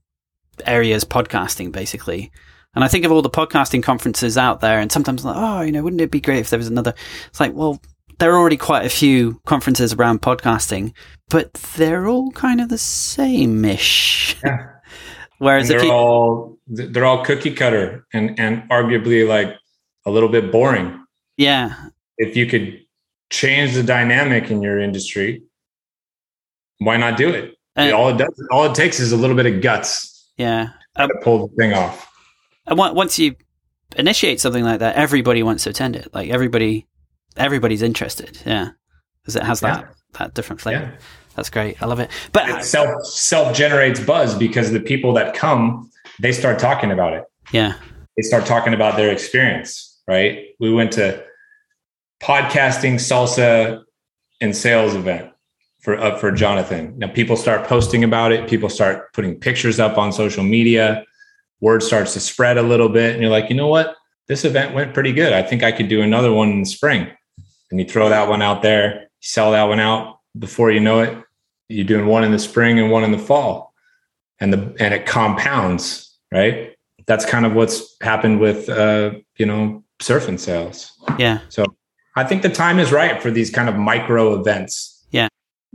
area 0.65 0.95
is 0.95 1.03
podcasting 1.03 1.71
basically, 1.71 2.31
and 2.75 2.83
I 2.83 2.87
think 2.87 3.05
of 3.05 3.11
all 3.11 3.21
the 3.21 3.29
podcasting 3.29 3.83
conferences 3.83 4.37
out 4.37 4.61
there, 4.61 4.79
and 4.79 4.91
sometimes 4.91 5.25
I'm 5.25 5.33
like, 5.33 5.43
oh, 5.43 5.61
you 5.61 5.71
know, 5.71 5.83
wouldn't 5.83 6.01
it 6.01 6.11
be 6.11 6.21
great 6.21 6.39
if 6.39 6.49
there 6.49 6.59
was 6.59 6.67
another? 6.67 6.93
It's 7.27 7.39
like, 7.39 7.53
well, 7.53 7.81
there 8.19 8.33
are 8.33 8.37
already 8.37 8.57
quite 8.57 8.85
a 8.85 8.89
few 8.89 9.41
conferences 9.45 9.93
around 9.93 10.21
podcasting, 10.21 10.93
but 11.29 11.53
they're 11.53 12.07
all 12.07 12.31
kind 12.31 12.61
of 12.61 12.69
the 12.69 12.77
same 12.77 13.65
ish. 13.65 14.35
Yeah. 14.43 14.67
Whereas 15.39 15.69
they're 15.69 15.83
you, 15.83 15.91
all 15.91 16.57
they're 16.67 17.05
all 17.05 17.23
cookie 17.23 17.53
cutter 17.53 18.05
and 18.13 18.37
and 18.37 18.69
arguably 18.69 19.25
like 19.25 19.55
a 20.05 20.11
little 20.11 20.27
bit 20.27 20.51
boring. 20.51 21.01
Yeah. 21.37 21.75
If 22.17 22.35
you 22.35 22.45
could 22.45 22.81
change 23.29 23.73
the 23.73 23.83
dynamic 23.83 24.51
in 24.51 24.61
your 24.61 24.79
industry, 24.79 25.43
why 26.79 26.97
not 26.97 27.15
do 27.15 27.29
it? 27.29 27.55
Uh, 27.77 27.91
all 27.91 28.09
it 28.09 28.17
does, 28.17 28.47
all 28.51 28.65
it 28.65 28.75
takes 28.75 28.99
is 28.99 29.13
a 29.13 29.17
little 29.17 29.35
bit 29.35 29.45
of 29.45 29.61
guts. 29.61 30.29
Yeah. 30.35 30.69
Um, 30.97 31.07
to 31.07 31.15
pull 31.21 31.47
the 31.47 31.55
thing 31.55 31.73
off. 31.73 32.08
And 32.69 32.77
once 32.77 33.17
you 33.17 33.35
initiate 33.97 34.39
something 34.39 34.63
like 34.63 34.79
that, 34.79 34.95
everybody 34.95 35.43
wants 35.43 35.63
to 35.63 35.71
attend 35.71 35.95
it. 35.95 36.13
Like 36.13 36.29
everybody, 36.29 36.87
everybody's 37.35 37.81
interested. 37.81 38.39
Yeah, 38.45 38.69
because 39.21 39.35
it 39.35 39.43
has 39.43 39.59
that 39.61 39.81
yeah. 39.81 39.87
that 40.19 40.33
different 40.35 40.61
flavor. 40.61 40.91
Yeah. 40.93 41.01
That's 41.35 41.49
great. 41.49 41.81
I 41.81 41.85
love 41.85 41.99
it. 41.99 42.11
But 42.31 42.49
it 42.49 42.63
self 42.63 43.05
self 43.05 43.55
generates 43.55 43.99
buzz 43.99 44.35
because 44.35 44.71
the 44.71 44.79
people 44.79 45.13
that 45.13 45.33
come, 45.33 45.89
they 46.19 46.31
start 46.31 46.59
talking 46.59 46.91
about 46.91 47.13
it. 47.13 47.23
Yeah. 47.51 47.75
They 48.15 48.23
start 48.23 48.45
talking 48.45 48.73
about 48.73 48.97
their 48.97 49.11
experience, 49.11 49.99
right? 50.07 50.47
We 50.59 50.71
went 50.71 50.91
to 50.93 51.23
podcasting 52.21 52.95
salsa 52.95 53.83
and 54.41 54.55
sales 54.55 54.95
event 54.95 55.31
for 55.79 55.97
uh, 55.97 56.17
for 56.17 56.31
Jonathan. 56.31 56.93
Now 56.97 57.07
people 57.07 57.37
start 57.37 57.67
posting 57.67 58.03
about 58.03 58.31
it, 58.31 58.49
people 58.49 58.69
start 58.69 59.13
putting 59.13 59.39
pictures 59.39 59.79
up 59.79 59.97
on 59.97 60.11
social 60.11 60.43
media. 60.43 61.05
Word 61.61 61.83
starts 61.83 62.13
to 62.13 62.19
spread 62.19 62.57
a 62.57 62.63
little 62.63 62.89
bit 62.89 63.13
and 63.13 63.21
you're 63.21 63.31
like, 63.31 63.49
"You 63.49 63.55
know 63.55 63.67
what? 63.67 63.95
This 64.27 64.45
event 64.45 64.73
went 64.73 64.93
pretty 64.93 65.11
good. 65.11 65.33
I 65.33 65.43
think 65.43 65.63
I 65.63 65.71
could 65.71 65.89
do 65.89 66.01
another 66.01 66.31
one 66.31 66.49
in 66.49 66.59
the 66.59 66.65
spring." 66.65 67.07
And 67.71 67.79
you 67.79 67.85
throw 67.85 68.09
that 68.09 68.27
one 68.27 68.41
out 68.41 68.61
there, 68.61 69.01
you 69.01 69.07
sell 69.21 69.51
that 69.51 69.63
one 69.63 69.79
out, 69.79 70.19
before 70.37 70.71
you 70.71 70.79
know 70.79 71.01
it, 71.01 71.17
you're 71.67 71.85
doing 71.85 72.07
one 72.07 72.23
in 72.23 72.31
the 72.31 72.39
spring 72.39 72.79
and 72.79 72.91
one 72.91 73.03
in 73.03 73.11
the 73.11 73.19
fall, 73.19 73.73
and 74.39 74.51
the 74.51 74.75
and 74.79 74.93
it 74.93 75.05
compounds, 75.05 76.17
right? 76.31 76.75
That's 77.05 77.25
kind 77.25 77.45
of 77.45 77.53
what's 77.53 77.95
happened 78.01 78.39
with 78.39 78.69
uh, 78.69 79.11
you 79.37 79.45
know 79.45 79.83
surf 79.99 80.27
and 80.27 80.39
sales. 80.39 80.91
Yeah. 81.17 81.39
So 81.49 81.65
I 82.15 82.23
think 82.23 82.41
the 82.41 82.49
time 82.49 82.79
is 82.79 82.91
right 82.91 83.21
for 83.21 83.31
these 83.31 83.49
kind 83.49 83.69
of 83.69 83.75
micro 83.75 84.39
events. 84.39 85.05
Yeah. 85.11 85.27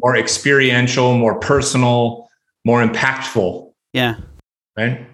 More 0.03 0.17
experiential, 0.17 1.17
more 1.17 1.39
personal, 1.39 2.29
more 2.65 2.85
impactful. 2.85 3.73
Yeah. 3.93 4.17
Right. 4.77 5.07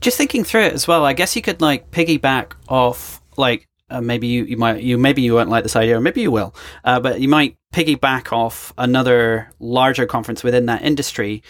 Just 0.00 0.16
thinking 0.16 0.44
through 0.44 0.62
it 0.62 0.72
as 0.72 0.86
well, 0.86 1.04
I 1.04 1.12
guess 1.12 1.34
you 1.36 1.42
could 1.42 1.60
like 1.60 1.90
piggyback 1.90 2.52
off 2.68 3.22
like 3.36 3.68
uh, 3.90 4.00
maybe 4.00 4.26
you, 4.26 4.44
you 4.44 4.56
might 4.56 4.82
you 4.82 4.98
maybe 4.98 5.22
you 5.22 5.34
won't 5.34 5.48
like 5.48 5.62
this 5.62 5.76
idea 5.76 5.96
or 5.96 6.00
maybe 6.00 6.20
you 6.20 6.30
will 6.30 6.54
uh, 6.84 7.00
but 7.00 7.20
you 7.20 7.28
might 7.28 7.56
piggyback 7.72 8.32
off 8.32 8.72
another 8.76 9.50
larger 9.58 10.06
conference 10.06 10.44
within 10.44 10.66
that 10.66 10.82
industry. 10.82 11.42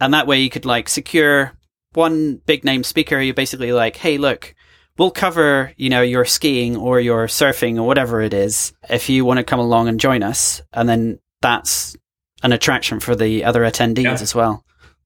And 0.00 0.12
that 0.12 0.26
way 0.26 0.40
you 0.40 0.50
could 0.50 0.64
like 0.64 0.88
secure 0.88 1.52
one 1.92 2.36
big 2.46 2.64
name 2.64 2.82
speaker 2.82 3.20
you 3.20 3.32
basically 3.32 3.70
like 3.72 3.96
hey 3.96 4.18
look 4.18 4.52
we'll 4.98 5.10
cover 5.10 5.72
you 5.76 5.88
know 5.88 6.02
your 6.02 6.24
skiing 6.24 6.76
or 6.76 7.00
your 7.00 7.26
surfing 7.26 7.76
or 7.76 7.84
whatever 7.84 8.20
it 8.20 8.34
is 8.34 8.72
if 8.88 9.08
you 9.08 9.24
want 9.24 9.38
to 9.38 9.44
come 9.44 9.60
along 9.60 9.88
and 9.88 10.00
join 10.00 10.22
us. 10.22 10.62
And 10.72 10.88
then 10.88 11.18
that's 11.40 11.96
an 12.42 12.52
attraction 12.52 13.00
for 13.00 13.14
the 13.16 13.44
other 13.44 13.62
attendees 13.62 14.04
yeah. 14.04 14.12
as 14.12 14.34
well. 14.34 14.64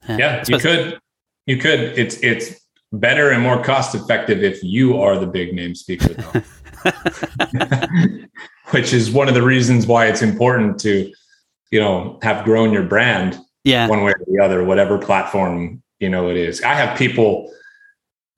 Yeah, 0.09 0.17
yeah 0.19 0.45
you 0.47 0.59
could 0.59 1.01
you 1.49 1.57
could 1.57 1.81
it's 1.81 2.23
it's 2.23 2.61
better 2.93 3.31
and 3.31 3.43
more 3.43 3.63
cost 3.63 3.95
effective 3.95 4.45
if 4.45 4.63
you 4.63 5.01
are 5.01 5.19
the 5.19 5.27
big 5.27 5.55
name 5.55 5.75
speaker 5.75 6.15
though. 6.15 6.43
which 8.71 8.93
is 8.93 9.11
one 9.11 9.29
of 9.29 9.35
the 9.35 9.43
reasons 9.43 9.87
why 9.87 10.07
it's 10.07 10.23
important 10.23 10.79
to 10.79 11.11
you 11.71 11.81
know 11.81 12.19
have 12.23 12.45
grown 12.45 12.73
your 12.73 12.83
brand 12.83 13.39
yeah. 13.65 13.89
one 13.89 14.03
way 14.03 14.13
or 14.13 14.21
the 14.27 14.43
other 14.43 14.63
whatever 14.63 14.99
platform 14.99 15.83
you 15.99 16.09
know 16.09 16.29
it 16.29 16.37
is. 16.37 16.63
I 16.63 16.75
have 16.75 16.97
people 16.99 17.51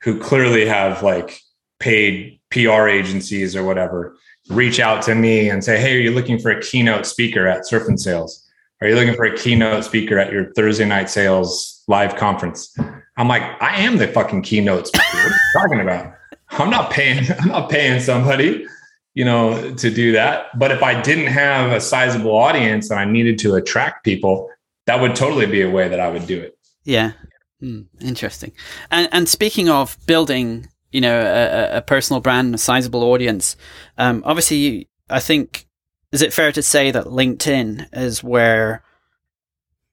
who 0.03 0.19
clearly 0.19 0.65
have 0.67 1.03
like 1.03 1.41
paid 1.81 2.41
pr 2.51 2.89
agencies 2.89 3.57
or 3.57 3.65
whatever 3.65 4.17
reach 4.49 4.81
out 4.81 5.03
to 5.03 5.15
me 5.15 5.51
and 5.51 5.65
say 5.65 5.81
hey 5.81 5.97
are 5.97 6.01
you 6.01 6.13
looking 6.13 6.39
for 6.39 6.51
a 6.51 6.63
keynote 6.63 7.07
speaker 7.07 7.47
at 7.49 7.67
surf 7.67 7.89
and 7.89 8.01
sales? 8.01 8.47
Are 8.81 8.89
you 8.89 8.95
looking 8.95 9.15
for 9.15 9.25
a 9.25 9.37
keynote 9.37 9.85
speaker 9.85 10.19
at 10.19 10.33
your 10.33 10.53
thursday 10.55 10.87
night 10.87 11.11
sales 11.11 11.83
live 11.87 12.17
conference 12.17 12.75
I'm 13.17 13.29
like, 13.29 13.43
I 13.61 13.77
am 13.81 13.99
the 13.99 14.09
fucking 14.09 14.43
keynote 14.43 14.87
speaker. 14.87 15.07
What 15.13 15.25
are 15.25 15.29
you 15.29 15.39
talking 15.55 15.81
about? 15.81 16.15
I'm 16.51 16.71
not 16.71 16.91
paying, 16.91 17.27
I'm 17.41 17.49
not 17.49 17.71
paying 17.71 18.01
somebody, 18.01 18.67
you 19.15 19.25
know, 19.25 19.75
to 19.75 19.91
do 19.91 20.13
that. 20.13 20.59
But 20.59 20.71
if 20.71 20.83
I 20.83 21.01
didn't 21.01 21.27
have 21.27 21.73
a 21.73 21.81
sizable 21.81 22.33
audience 22.33 22.91
and 22.91 22.99
I 22.99 23.05
needed 23.05 23.39
to 23.41 23.55
attract 23.55 24.05
people, 24.05 24.49
that 24.87 25.01
would 25.01 25.15
totally 25.15 25.47
be 25.47 25.63
a 25.63 25.71
way 25.71 25.89
that 25.89 26.01
I 26.01 26.09
would 26.09 26.27
do 26.27 26.41
it. 26.41 26.57
Yeah. 26.85 27.13
Hmm, 27.61 27.83
interesting. 28.01 28.53
And 28.91 29.09
and 29.13 29.29
speaking 29.29 29.69
of 29.69 29.99
building, 30.07 30.69
you 30.93 31.01
know, 31.01 31.21
a, 31.21 31.79
a 31.79 31.83
personal 31.83 32.21
brand, 32.21 32.55
a 32.55 32.59
sizable 32.59 33.03
audience, 33.05 33.57
um, 33.99 34.23
obviously, 34.25 34.57
you, 34.57 34.85
I 35.11 35.21
think, 35.21 35.67
is 36.11 36.23
it 36.23 36.33
fair 36.33 36.53
to 36.53 36.63
say 36.63 36.91
that 36.91 37.05
LinkedIn 37.05 37.89
is 37.93 38.25
where 38.25 38.83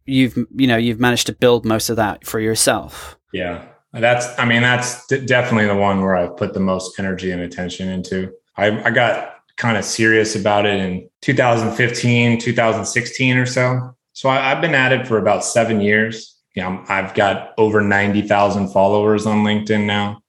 you've 0.07 0.37
you 0.55 0.65
know 0.65 0.77
you've 0.77 0.99
managed 0.99 1.27
to 1.27 1.33
build 1.33 1.65
most 1.65 1.89
of 1.89 1.95
that 1.95 2.25
for 2.25 2.39
yourself 2.39 3.17
yeah, 3.33 3.65
that's. 3.93 4.27
I 4.39 4.45
mean, 4.45 4.61
that's 4.61 5.05
d- 5.07 5.25
definitely 5.25 5.67
the 5.67 5.75
one 5.75 6.01
where 6.01 6.15
I've 6.15 6.37
put 6.37 6.53
the 6.53 6.59
most 6.59 6.97
energy 6.99 7.31
and 7.31 7.41
attention 7.41 7.89
into. 7.89 8.31
I, 8.55 8.83
I 8.83 8.91
got 8.91 9.35
kind 9.57 9.77
of 9.77 9.85
serious 9.85 10.35
about 10.35 10.65
it 10.65 10.79
in 10.79 11.09
2015, 11.21 12.39
2016 12.39 13.37
or 13.37 13.45
so. 13.45 13.95
So 14.13 14.29
I, 14.29 14.37
have 14.49 14.61
been 14.61 14.75
at 14.75 14.91
it 14.91 15.07
for 15.07 15.17
about 15.17 15.43
seven 15.43 15.81
years. 15.81 16.35
Yeah, 16.55 16.83
i 16.89 16.99
I've 16.99 17.13
got 17.13 17.53
over 17.57 17.81
90,000 17.81 18.69
followers 18.69 19.25
on 19.25 19.43
LinkedIn 19.43 19.85
now. 19.85 20.21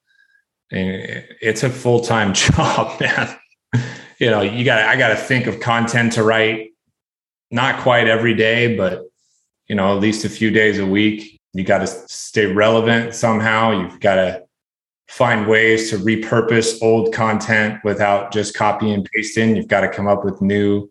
And 0.70 1.24
it's 1.40 1.62
a 1.62 1.70
full 1.70 2.00
time 2.00 2.34
job, 2.34 3.00
man. 3.00 3.36
you 4.18 4.30
know, 4.30 4.42
you 4.42 4.64
got 4.64 4.80
I 4.80 4.96
got 4.96 5.08
to 5.08 5.16
think 5.16 5.46
of 5.46 5.60
content 5.60 6.14
to 6.14 6.22
write, 6.22 6.72
not 7.50 7.80
quite 7.80 8.08
every 8.08 8.34
day, 8.34 8.76
but 8.76 9.07
you 9.68 9.76
know, 9.76 9.94
at 9.94 10.00
least 10.00 10.24
a 10.24 10.28
few 10.28 10.50
days 10.50 10.78
a 10.78 10.86
week. 10.86 11.40
You 11.54 11.64
got 11.64 11.78
to 11.78 11.86
stay 11.86 12.46
relevant 12.46 13.14
somehow. 13.14 13.70
You've 13.70 14.00
got 14.00 14.16
to 14.16 14.42
find 15.08 15.46
ways 15.46 15.90
to 15.90 15.96
repurpose 15.96 16.78
old 16.82 17.12
content 17.12 17.82
without 17.84 18.32
just 18.32 18.54
copy 18.54 18.92
and 18.92 19.08
pasting. 19.14 19.56
You've 19.56 19.68
got 19.68 19.80
to 19.80 19.88
come 19.88 20.06
up 20.06 20.24
with 20.24 20.40
new 20.40 20.90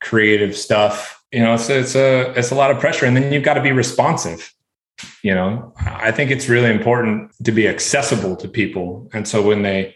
creative 0.00 0.56
stuff. 0.56 1.22
You 1.32 1.40
know, 1.40 1.54
it's 1.54 1.68
it's 1.68 1.94
a 1.94 2.32
it's 2.36 2.50
a 2.50 2.54
lot 2.54 2.70
of 2.70 2.78
pressure, 2.78 3.06
and 3.06 3.16
then 3.16 3.32
you've 3.32 3.42
got 3.42 3.54
to 3.54 3.62
be 3.62 3.72
responsive. 3.72 4.54
You 5.22 5.34
know, 5.34 5.72
I 5.78 6.10
think 6.10 6.30
it's 6.30 6.48
really 6.48 6.70
important 6.70 7.32
to 7.44 7.52
be 7.52 7.68
accessible 7.68 8.34
to 8.36 8.48
people, 8.48 9.08
and 9.12 9.28
so 9.28 9.42
when 9.42 9.62
they 9.62 9.94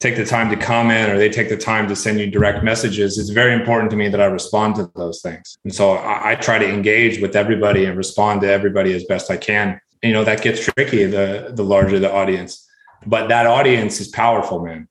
take 0.00 0.16
the 0.16 0.24
time 0.24 0.48
to 0.50 0.56
comment 0.56 1.10
or 1.10 1.18
they 1.18 1.28
take 1.28 1.48
the 1.48 1.56
time 1.56 1.86
to 1.88 1.94
send 1.94 2.18
you 2.18 2.30
direct 2.30 2.64
messages, 2.64 3.18
it's 3.18 3.30
very 3.30 3.52
important 3.52 3.90
to 3.90 3.96
me 3.96 4.08
that 4.08 4.20
I 4.20 4.26
respond 4.26 4.76
to 4.76 4.90
those 4.96 5.20
things. 5.20 5.58
And 5.64 5.74
so 5.74 5.92
I, 5.92 6.32
I 6.32 6.34
try 6.36 6.58
to 6.58 6.68
engage 6.68 7.20
with 7.20 7.36
everybody 7.36 7.84
and 7.84 7.96
respond 7.96 8.40
to 8.40 8.50
everybody 8.50 8.94
as 8.94 9.04
best 9.04 9.30
I 9.30 9.36
can. 9.36 9.80
You 10.02 10.14
know, 10.14 10.24
that 10.24 10.42
gets 10.42 10.64
tricky 10.64 11.04
the 11.04 11.52
the 11.54 11.62
larger 11.62 11.98
the 11.98 12.10
audience 12.10 12.66
but 13.06 13.28
that 13.28 13.46
audience 13.46 14.00
is 14.00 14.08
powerful, 14.08 14.64
man. 14.64 14.88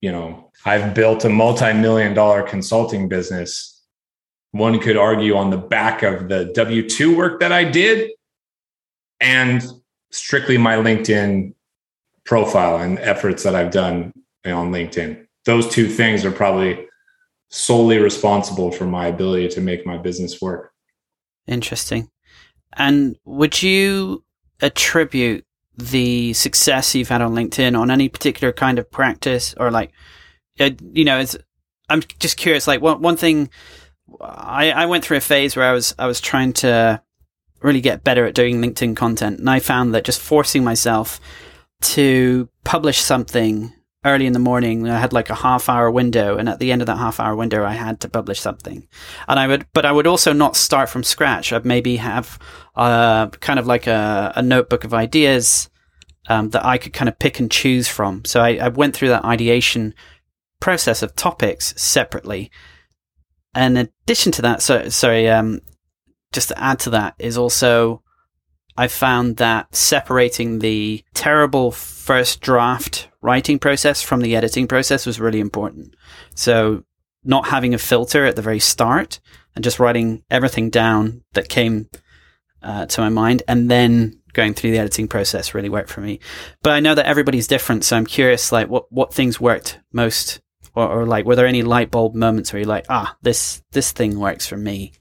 You 0.00 0.12
know, 0.12 0.50
I've 0.64 0.94
built 0.94 1.24
a 1.24 1.28
multi-million 1.28 2.14
dollar 2.14 2.42
consulting 2.42 3.08
business. 3.08 3.80
One 4.50 4.78
could 4.80 4.96
argue 4.96 5.36
on 5.36 5.50
the 5.50 5.58
back 5.58 6.02
of 6.02 6.28
the 6.28 6.46
W 6.54 6.88
2 6.88 7.16
work 7.16 7.40
that 7.40 7.52
I 7.52 7.64
did 7.64 8.10
and 9.20 9.64
strictly 10.10 10.58
my 10.58 10.74
LinkedIn 10.76 11.54
profile 12.24 12.78
and 12.78 12.98
efforts 12.98 13.44
that 13.44 13.54
I've 13.54 13.70
done 13.70 14.12
on 14.44 14.72
LinkedIn. 14.72 15.26
Those 15.44 15.68
two 15.68 15.88
things 15.88 16.24
are 16.24 16.32
probably 16.32 16.86
solely 17.50 17.98
responsible 17.98 18.70
for 18.70 18.86
my 18.86 19.06
ability 19.06 19.48
to 19.48 19.60
make 19.60 19.84
my 19.86 19.98
business 19.98 20.40
work. 20.40 20.72
Interesting. 21.46 22.10
And 22.74 23.16
would 23.24 23.62
you 23.62 24.24
attribute 24.60 25.44
the 25.76 26.32
success 26.32 26.94
you've 26.94 27.08
had 27.08 27.22
on 27.22 27.34
LinkedIn 27.34 27.78
on 27.78 27.90
any 27.90 28.08
particular 28.08 28.52
kind 28.52 28.78
of 28.78 28.90
practice 28.90 29.54
or 29.58 29.70
like, 29.70 29.92
uh, 30.60 30.70
you 30.92 31.04
know, 31.04 31.18
it's, 31.18 31.36
I'm 31.88 32.02
just 32.18 32.36
curious, 32.36 32.66
like 32.66 32.80
one, 32.80 33.02
one 33.02 33.16
thing 33.16 33.50
I, 34.20 34.70
I 34.70 34.86
went 34.86 35.04
through 35.04 35.18
a 35.18 35.22
phase 35.22 35.56
where 35.56 35.68
I 35.68 35.72
was, 35.72 35.94
I 35.98 36.06
was 36.06 36.20
trying 36.20 36.52
to 36.54 37.02
really 37.60 37.80
get 37.80 38.04
better 38.04 38.26
at 38.26 38.34
doing 38.34 38.60
LinkedIn 38.60 38.96
content. 38.96 39.40
And 39.40 39.50
I 39.50 39.60
found 39.60 39.94
that 39.94 40.04
just 40.04 40.20
forcing 40.20 40.64
myself 40.64 41.20
to 41.82 42.48
publish 42.64 42.98
something 42.98 43.72
early 44.04 44.26
in 44.26 44.32
the 44.32 44.38
morning. 44.38 44.88
I 44.88 44.98
had 44.98 45.12
like 45.12 45.30
a 45.30 45.34
half 45.34 45.68
hour 45.68 45.90
window, 45.90 46.36
and 46.36 46.48
at 46.48 46.58
the 46.58 46.72
end 46.72 46.82
of 46.82 46.86
that 46.86 46.98
half 46.98 47.20
hour 47.20 47.36
window, 47.36 47.64
I 47.64 47.72
had 47.72 48.00
to 48.00 48.08
publish 48.08 48.40
something. 48.40 48.86
And 49.28 49.38
I 49.38 49.46
would, 49.46 49.66
but 49.72 49.84
I 49.84 49.92
would 49.92 50.06
also 50.06 50.32
not 50.32 50.56
start 50.56 50.88
from 50.88 51.02
scratch. 51.02 51.52
I'd 51.52 51.64
maybe 51.64 51.96
have 51.96 52.38
uh, 52.74 53.28
kind 53.28 53.58
of 53.58 53.66
like 53.66 53.86
a, 53.86 54.32
a 54.36 54.42
notebook 54.42 54.84
of 54.84 54.94
ideas 54.94 55.70
um, 56.28 56.50
that 56.50 56.64
I 56.64 56.78
could 56.78 56.92
kind 56.92 57.08
of 57.08 57.18
pick 57.18 57.40
and 57.40 57.50
choose 57.50 57.88
from. 57.88 58.24
So 58.24 58.40
I, 58.40 58.56
I 58.56 58.68
went 58.68 58.94
through 58.94 59.08
that 59.08 59.24
ideation 59.24 59.94
process 60.60 61.02
of 61.02 61.16
topics 61.16 61.74
separately. 61.80 62.50
In 63.54 63.76
addition 63.76 64.32
to 64.32 64.42
that, 64.42 64.62
so 64.62 64.88
sorry, 64.88 65.28
um, 65.28 65.60
just 66.32 66.48
to 66.48 66.58
add 66.58 66.78
to 66.80 66.90
that 66.90 67.14
is 67.18 67.36
also 67.36 68.02
I 68.76 68.88
found 68.88 69.36
that 69.36 69.74
separating 69.74 70.60
the 70.60 71.04
terrible 71.14 71.72
first 71.72 72.40
draft 72.40 73.08
writing 73.22 73.58
process 73.58 74.02
from 74.02 74.20
the 74.20 74.36
editing 74.36 74.66
process 74.66 75.06
was 75.06 75.20
really 75.20 75.40
important. 75.40 75.94
So 76.34 76.84
not 77.24 77.46
having 77.46 77.72
a 77.72 77.78
filter 77.78 78.26
at 78.26 78.36
the 78.36 78.42
very 78.42 78.58
start 78.58 79.20
and 79.54 79.64
just 79.64 79.78
writing 79.78 80.24
everything 80.30 80.70
down 80.70 81.22
that 81.34 81.48
came 81.48 81.88
uh, 82.62 82.86
to 82.86 83.00
my 83.00 83.08
mind 83.08 83.42
and 83.48 83.70
then 83.70 84.18
going 84.32 84.54
through 84.54 84.72
the 84.72 84.78
editing 84.78 85.08
process 85.08 85.54
really 85.54 85.68
worked 85.68 85.90
for 85.90 86.00
me. 86.00 86.18
But 86.62 86.72
I 86.72 86.80
know 86.80 86.94
that 86.94 87.06
everybody's 87.06 87.46
different. 87.46 87.84
So 87.84 87.96
I'm 87.96 88.06
curious, 88.06 88.50
like 88.50 88.68
what, 88.68 88.90
what 88.90 89.14
things 89.14 89.40
worked 89.40 89.78
most 89.92 90.40
or, 90.74 90.88
or 90.88 91.06
like, 91.06 91.26
were 91.26 91.36
there 91.36 91.46
any 91.46 91.62
light 91.62 91.90
bulb 91.90 92.14
moments 92.14 92.52
where 92.52 92.60
you're 92.60 92.68
like, 92.68 92.86
ah, 92.88 93.16
this, 93.22 93.62
this 93.72 93.92
thing 93.92 94.18
works 94.18 94.46
for 94.46 94.56
me? 94.56 94.92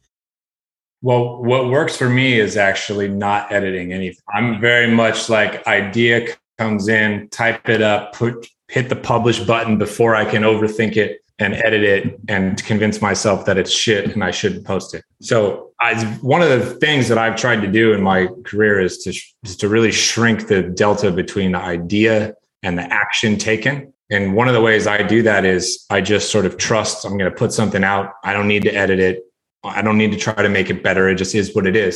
Well, 1.01 1.41
what 1.41 1.69
works 1.69 1.97
for 1.97 2.09
me 2.09 2.39
is 2.39 2.57
actually 2.57 3.07
not 3.07 3.51
editing 3.51 3.91
anything. 3.91 4.21
I'm 4.31 4.61
very 4.61 4.93
much 4.93 5.29
like 5.29 5.65
idea 5.65 6.35
comes 6.61 6.87
in, 6.87 7.27
type 7.29 7.67
it 7.69 7.81
up, 7.81 8.13
put 8.13 8.47
hit 8.67 8.87
the 8.87 8.95
publish 8.95 9.39
button 9.39 9.77
before 9.79 10.15
I 10.15 10.25
can 10.25 10.43
overthink 10.43 10.95
it 10.95 11.21
and 11.39 11.55
edit 11.55 11.83
it 11.83 12.19
and 12.27 12.63
convince 12.63 13.01
myself 13.01 13.45
that 13.45 13.57
it's 13.57 13.71
shit 13.71 14.13
and 14.13 14.23
I 14.23 14.29
shouldn't 14.29 14.63
post 14.63 14.93
it. 14.93 15.03
So 15.21 15.71
I, 15.79 15.95
one 16.21 16.43
of 16.43 16.49
the 16.49 16.75
things 16.75 17.07
that 17.07 17.17
I've 17.17 17.35
tried 17.35 17.61
to 17.61 17.67
do 17.67 17.93
in 17.93 18.01
my 18.01 18.27
career 18.45 18.79
is 18.79 18.99
to 19.03 19.09
is 19.43 19.55
to 19.57 19.67
really 19.67 19.91
shrink 19.91 20.47
the 20.47 20.61
delta 20.61 21.11
between 21.11 21.53
the 21.53 21.57
idea 21.57 22.35
and 22.61 22.77
the 22.77 22.83
action 22.93 23.37
taken. 23.37 23.91
And 24.11 24.35
one 24.35 24.47
of 24.47 24.53
the 24.53 24.61
ways 24.61 24.85
I 24.85 25.01
do 25.01 25.23
that 25.23 25.45
is 25.45 25.83
I 25.89 25.99
just 26.01 26.31
sort 26.31 26.45
of 26.45 26.57
trust 26.57 27.05
I'm 27.05 27.17
going 27.17 27.31
to 27.31 27.35
put 27.35 27.51
something 27.53 27.83
out. 27.83 28.13
I 28.23 28.33
don't 28.33 28.47
need 28.47 28.63
to 28.63 28.73
edit 28.73 28.99
it. 28.99 29.23
I 29.63 29.81
don't 29.81 29.97
need 29.97 30.11
to 30.11 30.17
try 30.17 30.35
to 30.35 30.49
make 30.49 30.69
it 30.69 30.83
better. 30.83 31.09
It 31.09 31.15
just 31.15 31.33
is 31.33 31.55
what 31.55 31.65
it 31.65 31.75
is. 31.75 31.95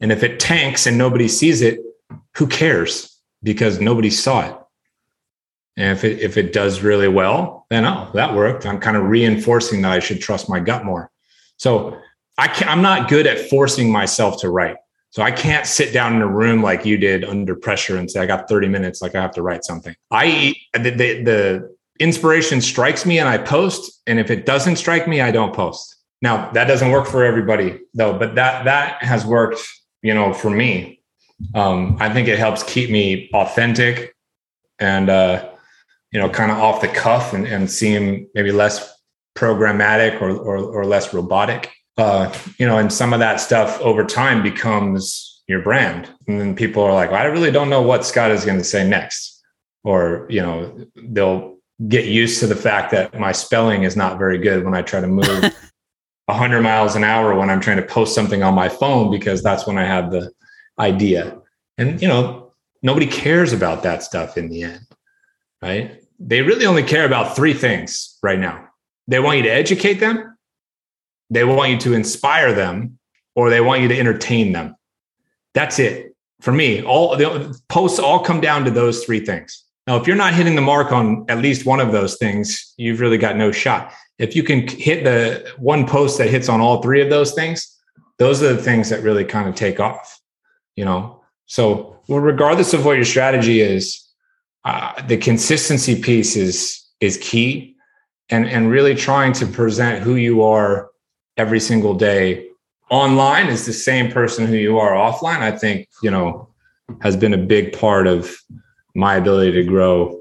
And 0.00 0.12
if 0.12 0.22
it 0.22 0.38
tanks 0.38 0.86
and 0.86 0.96
nobody 0.96 1.26
sees 1.26 1.62
it, 1.62 1.80
who 2.36 2.46
cares? 2.46 3.13
Because 3.44 3.80
nobody 3.80 4.10
saw 4.10 4.48
it. 4.48 4.56
And 5.76 5.96
if 5.96 6.04
it 6.04 6.20
if 6.20 6.36
it 6.36 6.52
does 6.52 6.82
really 6.82 7.08
well, 7.08 7.66
then 7.70 7.84
oh, 7.84 8.10
that 8.14 8.34
worked. 8.34 8.66
I'm 8.66 8.80
kind 8.80 8.96
of 8.96 9.04
reinforcing 9.04 9.82
that 9.82 9.92
I 9.92 10.00
should 10.00 10.20
trust 10.20 10.48
my 10.48 10.58
gut 10.58 10.84
more. 10.84 11.10
So 11.56 11.96
I 12.38 12.48
can't, 12.48 12.70
I'm 12.70 12.82
not 12.82 13.08
good 13.08 13.26
at 13.26 13.48
forcing 13.48 13.90
myself 13.90 14.40
to 14.40 14.50
write. 14.50 14.76
So 15.10 15.22
I 15.22 15.30
can't 15.30 15.64
sit 15.66 15.92
down 15.92 16.16
in 16.16 16.22
a 16.22 16.26
room 16.26 16.60
like 16.60 16.84
you 16.84 16.98
did 16.98 17.24
under 17.24 17.54
pressure 17.54 17.96
and 17.96 18.10
say 18.10 18.20
I 18.20 18.26
got 18.26 18.48
30 18.48 18.68
minutes, 18.68 19.00
like 19.00 19.14
I 19.14 19.22
have 19.22 19.30
to 19.34 19.42
write 19.42 19.64
something. 19.64 19.94
I 20.10 20.54
the, 20.72 20.90
the, 20.90 21.22
the 21.22 21.76
inspiration 22.00 22.60
strikes 22.60 23.06
me 23.06 23.20
and 23.20 23.28
I 23.28 23.38
post, 23.38 24.02
and 24.08 24.18
if 24.18 24.30
it 24.30 24.44
doesn't 24.44 24.76
strike 24.76 25.06
me, 25.06 25.20
I 25.20 25.30
don't 25.30 25.54
post. 25.54 25.96
Now 26.20 26.50
that 26.52 26.64
doesn't 26.64 26.90
work 26.90 27.06
for 27.06 27.24
everybody 27.24 27.80
though, 27.94 28.18
but 28.18 28.34
that 28.34 28.64
that 28.64 29.02
has 29.04 29.24
worked, 29.24 29.60
you 30.02 30.14
know, 30.14 30.32
for 30.32 30.50
me. 30.50 30.93
Um, 31.54 31.96
I 32.00 32.12
think 32.12 32.28
it 32.28 32.38
helps 32.38 32.62
keep 32.62 32.90
me 32.90 33.30
authentic 33.34 34.14
and 34.78 35.08
uh, 35.10 35.50
you 36.14 36.20
know, 36.20 36.30
kind 36.30 36.52
of 36.52 36.58
off 36.58 36.80
the 36.80 36.88
cuff 36.88 37.32
and, 37.32 37.46
and 37.46 37.68
seem 37.68 38.28
maybe 38.34 38.52
less 38.52 38.94
programmatic 39.36 40.22
or, 40.22 40.30
or, 40.30 40.58
or 40.58 40.84
less 40.86 41.12
robotic. 41.12 41.72
Uh, 41.98 42.32
you 42.58 42.66
know, 42.66 42.78
and 42.78 42.92
some 42.92 43.12
of 43.12 43.18
that 43.18 43.40
stuff 43.40 43.80
over 43.80 44.04
time 44.04 44.42
becomes 44.42 45.42
your 45.48 45.60
brand. 45.60 46.08
And 46.28 46.40
then 46.40 46.54
people 46.54 46.82
are 46.82 46.92
like, 46.92 47.10
well, 47.10 47.20
I 47.20 47.26
really 47.26 47.50
don't 47.50 47.68
know 47.68 47.82
what 47.82 48.04
Scott 48.04 48.30
is 48.30 48.44
going 48.44 48.58
to 48.58 48.64
say 48.64 48.88
next. 48.88 49.42
Or, 49.82 50.26
you 50.30 50.40
know, 50.40 50.86
they'll 50.96 51.56
get 51.88 52.06
used 52.06 52.40
to 52.40 52.46
the 52.46 52.56
fact 52.56 52.92
that 52.92 53.18
my 53.18 53.32
spelling 53.32 53.82
is 53.82 53.96
not 53.96 54.18
very 54.18 54.38
good 54.38 54.64
when 54.64 54.74
I 54.74 54.82
try 54.82 55.00
to 55.00 55.06
move 55.06 55.28
100 56.26 56.62
miles 56.62 56.94
an 56.94 57.04
hour 57.04 57.34
when 57.34 57.50
I'm 57.50 57.60
trying 57.60 57.76
to 57.76 57.82
post 57.82 58.14
something 58.14 58.42
on 58.42 58.54
my 58.54 58.68
phone 58.68 59.10
because 59.10 59.42
that's 59.42 59.66
when 59.66 59.78
I 59.78 59.84
have 59.84 60.10
the 60.10 60.30
idea. 60.78 61.38
And, 61.78 62.00
you 62.00 62.08
know, 62.08 62.52
nobody 62.82 63.06
cares 63.06 63.52
about 63.52 63.82
that 63.82 64.02
stuff 64.02 64.36
in 64.36 64.48
the 64.48 64.62
end, 64.62 64.86
right? 65.62 66.02
They 66.18 66.42
really 66.42 66.66
only 66.66 66.82
care 66.82 67.04
about 67.04 67.36
three 67.36 67.54
things 67.54 68.18
right 68.22 68.38
now 68.38 68.68
they 69.06 69.20
want 69.20 69.36
you 69.36 69.42
to 69.42 69.50
educate 69.50 70.00
them, 70.00 70.34
they 71.28 71.44
want 71.44 71.70
you 71.70 71.76
to 71.76 71.92
inspire 71.92 72.54
them, 72.54 72.98
or 73.34 73.50
they 73.50 73.60
want 73.60 73.82
you 73.82 73.88
to 73.88 73.98
entertain 73.98 74.52
them. 74.52 74.74
That's 75.52 75.78
it. 75.78 76.16
For 76.40 76.52
me, 76.52 76.82
all 76.82 77.14
the 77.14 77.60
posts 77.68 77.98
all 77.98 78.20
come 78.20 78.40
down 78.40 78.64
to 78.64 78.70
those 78.70 79.04
three 79.04 79.20
things. 79.20 79.62
Now, 79.86 79.96
if 79.96 80.06
you're 80.06 80.16
not 80.16 80.32
hitting 80.32 80.54
the 80.54 80.62
mark 80.62 80.90
on 80.90 81.26
at 81.28 81.36
least 81.36 81.66
one 81.66 81.80
of 81.80 81.92
those 81.92 82.16
things, 82.16 82.72
you've 82.78 83.00
really 83.00 83.18
got 83.18 83.36
no 83.36 83.52
shot 83.52 83.92
if 84.18 84.36
you 84.36 84.42
can 84.42 84.66
hit 84.68 85.04
the 85.04 85.52
one 85.58 85.86
post 85.86 86.18
that 86.18 86.28
hits 86.28 86.48
on 86.48 86.60
all 86.60 86.82
three 86.82 87.02
of 87.02 87.10
those 87.10 87.34
things, 87.34 87.76
those 88.18 88.42
are 88.42 88.52
the 88.52 88.62
things 88.62 88.88
that 88.90 89.02
really 89.02 89.24
kind 89.24 89.48
of 89.48 89.54
take 89.54 89.80
off, 89.80 90.20
you 90.76 90.84
know? 90.84 91.20
So, 91.46 92.00
well, 92.08 92.20
regardless 92.20 92.74
of 92.74 92.84
what 92.84 92.96
your 92.96 93.04
strategy 93.04 93.60
is, 93.60 94.00
uh, 94.64 95.00
the 95.02 95.16
consistency 95.16 96.00
piece 96.00 96.36
is, 96.36 96.82
is 97.00 97.18
key 97.18 97.76
and, 98.30 98.46
and 98.46 98.70
really 98.70 98.94
trying 98.94 99.32
to 99.34 99.46
present 99.46 100.02
who 100.02 100.16
you 100.16 100.42
are 100.42 100.90
every 101.36 101.60
single 101.60 101.94
day 101.94 102.48
online 102.90 103.48
is 103.48 103.66
the 103.66 103.72
same 103.72 104.10
person 104.10 104.46
who 104.46 104.56
you 104.56 104.78
are 104.78 104.92
offline. 104.92 105.40
I 105.40 105.56
think, 105.56 105.88
you 106.02 106.10
know, 106.10 106.48
has 107.00 107.16
been 107.16 107.34
a 107.34 107.38
big 107.38 107.78
part 107.78 108.06
of 108.06 108.34
my 108.94 109.16
ability 109.16 109.52
to 109.52 109.64
grow, 109.64 110.20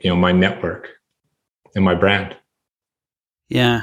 you 0.00 0.10
know, 0.10 0.16
my 0.16 0.32
network 0.32 0.88
and 1.74 1.84
my 1.84 1.94
brand. 1.94 2.36
Yeah. 3.48 3.82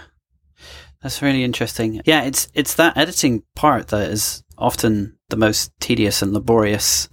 That's 1.01 1.21
really 1.21 1.43
interesting. 1.43 2.01
Yeah, 2.05 2.23
it's 2.23 2.47
it's 2.53 2.75
that 2.75 2.95
editing 2.95 3.41
part 3.55 3.87
that 3.87 4.11
is 4.11 4.43
often 4.55 5.17
the 5.31 5.37
most 5.37 5.71
tedious 5.79 6.21
and 6.21 6.33
laborious 6.33 7.09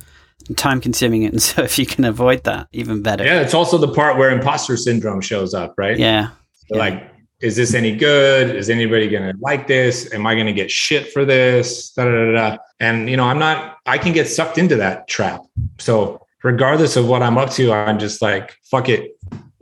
time 0.56 0.80
consuming. 0.80 1.24
And 1.28 1.42
so 1.42 1.62
if 1.62 1.78
you 1.78 1.86
can 1.86 2.04
avoid 2.04 2.44
that, 2.44 2.68
even 2.72 3.02
better. 3.02 3.24
Yeah, 3.24 3.40
it's 3.40 3.54
also 3.54 3.78
the 3.78 3.92
part 3.92 4.16
where 4.16 4.30
imposter 4.30 4.76
syndrome 4.76 5.20
shows 5.20 5.54
up, 5.54 5.74
right? 5.78 5.98
Yeah. 5.98 6.30
yeah. 6.70 6.78
Like, 6.78 7.10
is 7.40 7.56
this 7.56 7.74
any 7.74 7.94
good? 7.94 8.54
Is 8.54 8.68
anybody 8.68 9.08
going 9.08 9.32
to 9.32 9.38
like 9.40 9.66
this? 9.66 10.12
Am 10.12 10.26
I 10.26 10.34
going 10.34 10.46
to 10.46 10.52
get 10.52 10.70
shit 10.70 11.12
for 11.12 11.24
this? 11.24 11.90
Da, 11.92 12.04
da, 12.04 12.10
da, 12.10 12.32
da. 12.32 12.56
And, 12.80 13.08
you 13.08 13.16
know, 13.16 13.24
I'm 13.24 13.38
not, 13.38 13.78
I 13.86 13.98
can 13.98 14.12
get 14.12 14.26
sucked 14.26 14.58
into 14.58 14.76
that 14.76 15.06
trap. 15.06 15.40
So, 15.78 16.26
regardless 16.42 16.96
of 16.96 17.08
what 17.08 17.22
I'm 17.22 17.38
up 17.38 17.50
to, 17.50 17.72
I'm 17.72 17.98
just 17.98 18.20
like, 18.22 18.56
fuck 18.64 18.88
it. 18.88 19.16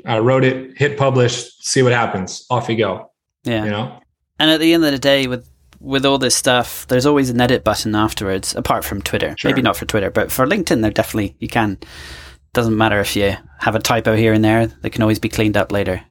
I 0.06 0.20
wrote 0.20 0.44
it, 0.44 0.78
hit 0.78 0.96
publish, 0.96 1.52
see 1.58 1.82
what 1.82 1.92
happens. 1.92 2.46
Off 2.48 2.68
you 2.68 2.76
go. 2.76 3.10
Yeah. 3.44 3.64
You 3.64 3.70
know? 3.70 4.00
And 4.38 4.50
at 4.50 4.60
the 4.60 4.72
end 4.72 4.84
of 4.84 4.92
the 4.92 4.98
day, 4.98 5.26
with 5.26 5.48
with 5.80 6.04
all 6.04 6.18
this 6.18 6.36
stuff, 6.36 6.86
there's 6.88 7.06
always 7.06 7.30
an 7.30 7.40
edit 7.40 7.64
button 7.64 7.94
afterwards, 7.94 8.54
apart 8.54 8.84
from 8.84 9.02
Twitter. 9.02 9.34
Sure. 9.38 9.50
Maybe 9.50 9.62
not 9.62 9.76
for 9.76 9.86
Twitter, 9.86 10.10
but 10.10 10.30
for 10.32 10.46
LinkedIn, 10.46 10.82
there 10.82 10.90
definitely 10.90 11.36
you 11.38 11.48
can. 11.48 11.78
Doesn't 12.54 12.76
matter 12.76 13.00
if 13.00 13.14
you 13.16 13.36
have 13.60 13.74
a 13.74 13.80
typo 13.80 14.16
here 14.16 14.32
and 14.32 14.44
there; 14.44 14.66
they 14.66 14.90
can 14.90 15.02
always 15.02 15.18
be 15.18 15.28
cleaned 15.28 15.56
up 15.56 15.72
later. 15.72 16.02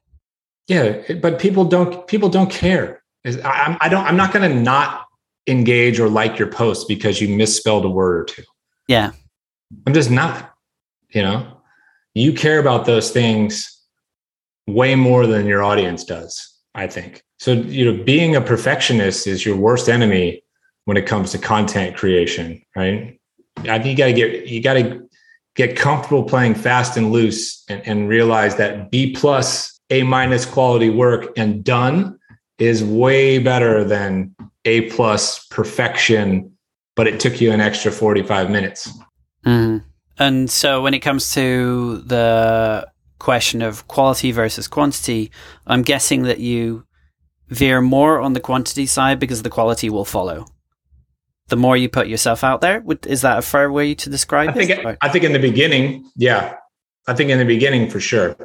Yeah, 0.67 1.01
but 1.21 1.39
people 1.39 1.65
don't. 1.65 2.07
People 2.07 2.29
don't 2.29 2.51
care. 2.51 3.03
I, 3.25 3.77
I 3.81 3.89
don't. 3.89 4.05
I'm 4.05 4.17
not 4.17 4.31
going 4.31 4.49
to 4.49 4.55
not 4.55 5.05
engage 5.47 5.99
or 5.99 6.09
like 6.09 6.37
your 6.37 6.49
post 6.49 6.87
because 6.87 7.21
you 7.21 7.35
misspelled 7.35 7.85
a 7.85 7.89
word 7.89 8.21
or 8.21 8.23
two. 8.25 8.43
Yeah, 8.87 9.11
I'm 9.87 9.93
just 9.93 10.11
not. 10.11 10.53
You 11.09 11.21
know, 11.21 11.61
you 12.13 12.33
care 12.33 12.59
about 12.59 12.85
those 12.85 13.11
things 13.11 13.71
way 14.67 14.95
more 14.95 15.25
than 15.27 15.47
your 15.47 15.63
audience 15.63 16.03
does. 16.03 16.53
I 16.75 16.87
think. 16.87 17.23
So, 17.39 17.53
you 17.53 17.91
know, 17.91 18.03
being 18.03 18.35
a 18.35 18.41
perfectionist 18.41 19.27
is 19.27 19.45
your 19.45 19.57
worst 19.57 19.89
enemy 19.89 20.41
when 20.85 20.97
it 20.97 21.05
comes 21.05 21.31
to 21.31 21.37
content 21.37 21.97
creation, 21.97 22.61
right? 22.75 23.19
I 23.63 23.79
think 23.79 23.85
you 23.85 23.95
got 23.97 24.05
to 24.07 24.13
get 24.13 24.47
you 24.47 24.61
got 24.61 24.73
to 24.73 25.09
get 25.55 25.75
comfortable 25.77 26.23
playing 26.23 26.55
fast 26.55 26.97
and 26.97 27.11
loose 27.11 27.63
and, 27.69 27.81
and 27.85 28.09
realize 28.09 28.55
that 28.57 28.91
B 28.91 29.13
plus 29.13 29.79
A 29.89 30.03
minus 30.03 30.45
quality 30.45 30.89
work 30.89 31.31
and 31.37 31.63
done 31.63 32.19
is 32.57 32.83
way 32.83 33.39
better 33.39 33.83
than 33.83 34.35
A 34.65 34.89
plus 34.91 35.45
perfection, 35.47 36.51
but 36.95 37.07
it 37.07 37.19
took 37.19 37.41
you 37.41 37.51
an 37.51 37.61
extra 37.61 37.91
45 37.91 38.49
minutes. 38.49 38.91
Mm. 39.45 39.83
And 40.17 40.49
so 40.49 40.81
when 40.81 40.93
it 40.93 40.99
comes 40.99 41.33
to 41.33 41.97
the 41.99 42.87
question 43.19 43.61
of 43.61 43.87
quality 43.87 44.31
versus 44.31 44.67
quantity, 44.67 45.31
I'm 45.67 45.81
guessing 45.81 46.23
that 46.23 46.39
you 46.39 46.84
veer 47.49 47.81
more 47.81 48.19
on 48.19 48.33
the 48.33 48.39
quantity 48.39 48.85
side 48.85 49.19
because 49.19 49.43
the 49.43 49.49
quality 49.49 49.89
will 49.89 50.05
follow. 50.05 50.45
The 51.47 51.55
more 51.55 51.77
you 51.77 51.89
put 51.89 52.07
yourself 52.07 52.43
out 52.43 52.61
there, 52.61 52.83
is 53.05 53.21
that 53.21 53.37
a 53.37 53.41
fair 53.41 53.71
way 53.71 53.93
to 53.95 54.09
describe 54.09 54.49
I 54.49 54.53
think, 54.53 54.71
it? 54.71 54.97
I 55.01 55.09
think 55.09 55.23
in 55.23 55.33
the 55.33 55.39
beginning, 55.39 56.09
yeah. 56.15 56.55
I 57.07 57.13
think 57.13 57.29
in 57.29 57.37
the 57.37 57.45
beginning 57.45 57.89
for 57.89 57.99
sure. 57.99 58.35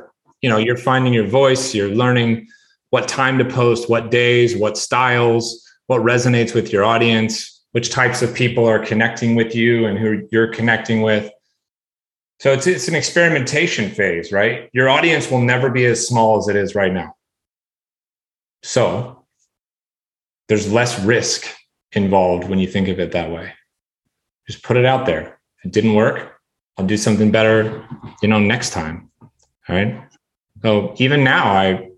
You 0.43 0.51
know, 0.51 0.59
you're 0.59 0.77
finding 0.77 1.15
your 1.15 1.27
voice, 1.27 1.75
you're 1.75 1.89
learning 1.89 2.47
what 2.91 3.09
time 3.09 3.39
to 3.39 3.45
post, 3.45 3.89
what 3.89 4.11
days, 4.11 4.57
what 4.57 4.77
styles, 4.77 5.67
what 5.87 6.03
resonates 6.03 6.55
with 6.55 6.73
your 6.73 6.85
audience, 6.85 7.65
which 7.73 7.91
types 7.91 8.21
of 8.21 8.35
people 8.35 8.67
are 8.67 8.79
connecting 8.79 9.35
with 9.35 9.55
you 9.55 9.87
and 9.87 9.99
who 9.99 10.27
you're 10.31 10.53
connecting 10.53 11.03
with. 11.03 11.31
So 12.41 12.53
it's 12.53 12.67
it's 12.67 12.89
an 12.89 12.95
experimentation 12.95 13.91
phase, 13.91 14.33
right? 14.33 14.71
Your 14.73 14.89
audience 14.89 15.31
will 15.31 15.43
never 15.43 15.71
be 15.71 15.85
as 15.85 16.07
small 16.07 16.39
as 16.39 16.49
it 16.49 16.57
is 16.57 16.75
right 16.75 16.93
now. 16.93 17.15
So 18.63 19.25
there's 20.49 20.71
less 20.73 20.99
risk 21.01 21.47
involved 21.93 22.49
when 22.49 22.59
you 22.59 22.67
think 22.67 22.89
of 22.89 22.99
it 22.99 23.13
that 23.13 23.31
way. 23.31 23.53
Just 24.47 24.63
put 24.63 24.77
it 24.77 24.85
out 24.85 25.07
there. 25.07 25.41
It 25.65 25.73
didn't 25.73 25.95
work. 25.95 26.41
I'll 26.77 26.87
do 26.87 26.97
something 26.97 27.31
better, 27.31 27.87
you 28.23 28.29
know, 28.29 28.39
next 28.39 28.71
time. 28.71 29.11
All 29.21 29.77
right. 29.77 30.03
So 30.63 30.95
even 30.99 31.23
now, 31.25 31.45
I 31.53 31.91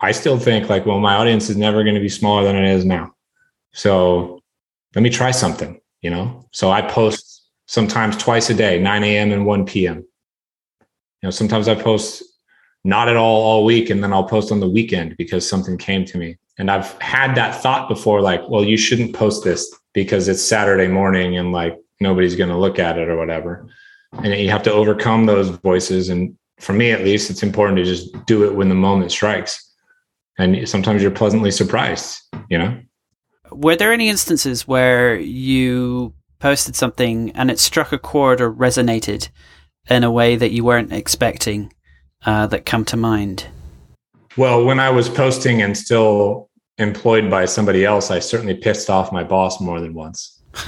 I 0.00 0.12
still 0.12 0.38
think 0.38 0.68
like, 0.68 0.86
well, 0.86 1.00
my 1.00 1.14
audience 1.14 1.50
is 1.50 1.56
never 1.56 1.82
going 1.82 1.94
to 1.94 2.00
be 2.00 2.08
smaller 2.08 2.44
than 2.44 2.56
it 2.56 2.72
is 2.72 2.84
now. 2.84 3.14
So 3.72 4.40
let 4.94 5.02
me 5.02 5.10
try 5.10 5.30
something, 5.30 5.80
you 6.02 6.10
know. 6.10 6.48
So 6.52 6.70
I 6.70 6.82
post 6.82 7.46
sometimes 7.66 8.16
twice 8.16 8.48
a 8.50 8.54
day, 8.54 8.78
9 8.80 9.04
a.m. 9.04 9.32
and 9.32 9.44
1 9.44 9.66
p.m. 9.66 9.96
You 9.98 11.26
know, 11.26 11.30
sometimes 11.30 11.68
I 11.68 11.74
post 11.74 12.22
not 12.84 13.08
at 13.08 13.16
all 13.16 13.42
all 13.42 13.64
week 13.64 13.90
and 13.90 14.02
then 14.02 14.12
I'll 14.12 14.24
post 14.24 14.52
on 14.52 14.60
the 14.60 14.68
weekend 14.68 15.16
because 15.16 15.48
something 15.48 15.76
came 15.76 16.04
to 16.06 16.18
me. 16.18 16.38
And 16.58 16.70
I've 16.70 17.00
had 17.00 17.34
that 17.36 17.62
thought 17.62 17.88
before 17.88 18.20
like, 18.20 18.48
well, 18.48 18.64
you 18.64 18.76
shouldn't 18.76 19.14
post 19.14 19.44
this 19.44 19.72
because 19.94 20.28
it's 20.28 20.42
Saturday 20.42 20.88
morning 20.88 21.36
and 21.36 21.52
like 21.52 21.78
nobody's 22.00 22.36
going 22.36 22.50
to 22.50 22.56
look 22.56 22.78
at 22.78 22.98
it 22.98 23.08
or 23.08 23.16
whatever. 23.16 23.68
And 24.12 24.32
you 24.34 24.50
have 24.50 24.62
to 24.64 24.72
overcome 24.72 25.26
those 25.26 25.48
voices 25.48 26.08
and 26.08 26.36
for 26.58 26.72
me 26.72 26.90
at 26.90 27.04
least 27.04 27.30
it's 27.30 27.42
important 27.42 27.78
to 27.78 27.84
just 27.84 28.10
do 28.26 28.44
it 28.44 28.54
when 28.54 28.68
the 28.68 28.74
moment 28.74 29.12
strikes. 29.12 29.64
And 30.38 30.68
sometimes 30.68 31.02
you're 31.02 31.10
pleasantly 31.10 31.50
surprised, 31.50 32.20
you 32.48 32.58
know. 32.58 32.80
Were 33.50 33.76
there 33.76 33.92
any 33.92 34.08
instances 34.08 34.68
where 34.68 35.16
you 35.18 36.14
posted 36.38 36.76
something 36.76 37.32
and 37.32 37.50
it 37.50 37.58
struck 37.58 37.92
a 37.92 37.98
chord 37.98 38.40
or 38.40 38.52
resonated 38.52 39.28
in 39.90 40.04
a 40.04 40.10
way 40.10 40.36
that 40.36 40.52
you 40.52 40.64
weren't 40.64 40.92
expecting 40.92 41.72
uh, 42.24 42.46
that 42.48 42.66
come 42.66 42.84
to 42.86 42.96
mind? 42.96 43.46
Well, 44.36 44.64
when 44.64 44.78
I 44.78 44.90
was 44.90 45.08
posting 45.08 45.62
and 45.62 45.76
still 45.76 46.48
employed 46.78 47.30
by 47.30 47.44
somebody 47.44 47.84
else, 47.84 48.10
I 48.10 48.20
certainly 48.20 48.54
pissed 48.54 48.88
off 48.88 49.12
my 49.12 49.24
boss 49.24 49.60
more 49.60 49.80
than 49.80 49.94
once. 49.94 50.42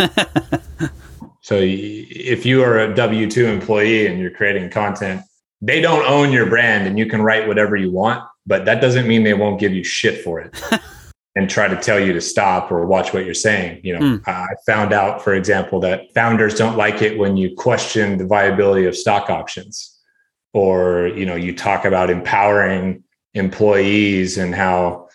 so 1.42 1.58
if 1.60 2.44
you 2.44 2.62
are 2.62 2.80
a 2.80 2.94
W 2.94 3.30
2 3.30 3.46
employee 3.46 4.06
and 4.06 4.18
you're 4.18 4.30
creating 4.30 4.70
content, 4.70 5.22
they 5.62 5.80
don't 5.80 6.06
own 6.06 6.32
your 6.32 6.46
brand 6.46 6.86
and 6.86 6.98
you 6.98 7.06
can 7.06 7.22
write 7.22 7.46
whatever 7.46 7.76
you 7.76 7.90
want, 7.90 8.24
but 8.46 8.64
that 8.64 8.80
doesn't 8.80 9.06
mean 9.06 9.22
they 9.22 9.34
won't 9.34 9.60
give 9.60 9.72
you 9.72 9.84
shit 9.84 10.24
for 10.24 10.40
it. 10.40 10.60
and 11.36 11.48
try 11.48 11.68
to 11.68 11.76
tell 11.76 12.00
you 12.00 12.12
to 12.12 12.20
stop 12.20 12.72
or 12.72 12.84
watch 12.86 13.12
what 13.14 13.24
you're 13.24 13.34
saying. 13.34 13.80
You 13.84 13.96
know, 13.96 14.00
mm. 14.00 14.28
I 14.28 14.48
found 14.66 14.92
out, 14.92 15.22
for 15.22 15.34
example, 15.34 15.78
that 15.80 16.12
founders 16.12 16.56
don't 16.56 16.76
like 16.76 17.02
it 17.02 17.18
when 17.18 17.36
you 17.36 17.54
question 17.54 18.18
the 18.18 18.26
viability 18.26 18.84
of 18.86 18.96
stock 18.96 19.30
options 19.30 19.99
or 20.52 21.08
you 21.08 21.26
know 21.26 21.36
you 21.36 21.54
talk 21.54 21.84
about 21.84 22.10
empowering 22.10 23.02
employees 23.34 24.38
and 24.38 24.54
how 24.54 25.08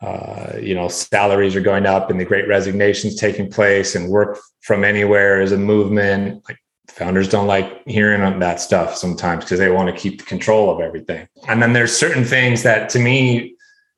uh, 0.00 0.52
you 0.60 0.74
know 0.74 0.88
salaries 0.88 1.56
are 1.56 1.60
going 1.60 1.86
up 1.86 2.10
and 2.10 2.20
the 2.20 2.24
great 2.24 2.48
resignations 2.48 3.16
taking 3.16 3.50
place 3.50 3.94
and 3.94 4.08
work 4.08 4.38
from 4.60 4.84
anywhere 4.84 5.40
is 5.40 5.52
a 5.52 5.58
movement. 5.58 6.42
Like 6.48 6.58
founders 6.88 7.28
don't 7.28 7.46
like 7.46 7.82
hearing 7.86 8.38
that 8.38 8.60
stuff 8.60 8.96
sometimes 8.96 9.44
because 9.44 9.58
they 9.58 9.70
want 9.70 9.94
to 9.94 10.00
keep 10.00 10.18
the 10.18 10.24
control 10.24 10.70
of 10.70 10.80
everything. 10.80 11.28
And 11.48 11.62
then 11.62 11.72
there's 11.72 11.96
certain 11.96 12.24
things 12.24 12.62
that 12.62 12.88
to 12.90 12.98
me 12.98 13.54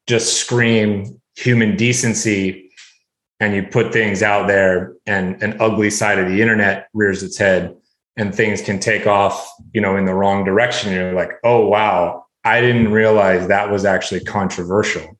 just 0.06 0.38
scream 0.38 1.20
human 1.36 1.76
decency 1.76 2.70
and 3.40 3.54
you 3.54 3.62
put 3.62 3.92
things 3.92 4.22
out 4.22 4.48
there 4.48 4.94
and 5.06 5.40
an 5.42 5.56
ugly 5.60 5.90
side 5.90 6.18
of 6.18 6.28
the 6.28 6.40
internet 6.42 6.88
rears 6.92 7.22
its 7.22 7.38
head 7.38 7.76
and 8.18 8.34
things 8.34 8.60
can 8.60 8.78
take 8.80 9.06
off, 9.06 9.48
you 9.72 9.80
know, 9.80 9.96
in 9.96 10.04
the 10.04 10.12
wrong 10.12 10.44
direction. 10.44 10.92
You're 10.92 11.14
like, 11.14 11.30
oh 11.44 11.66
wow, 11.66 12.26
I 12.44 12.60
didn't 12.60 12.92
realize 12.92 13.48
that 13.48 13.70
was 13.70 13.84
actually 13.84 14.20
controversial. 14.20 15.18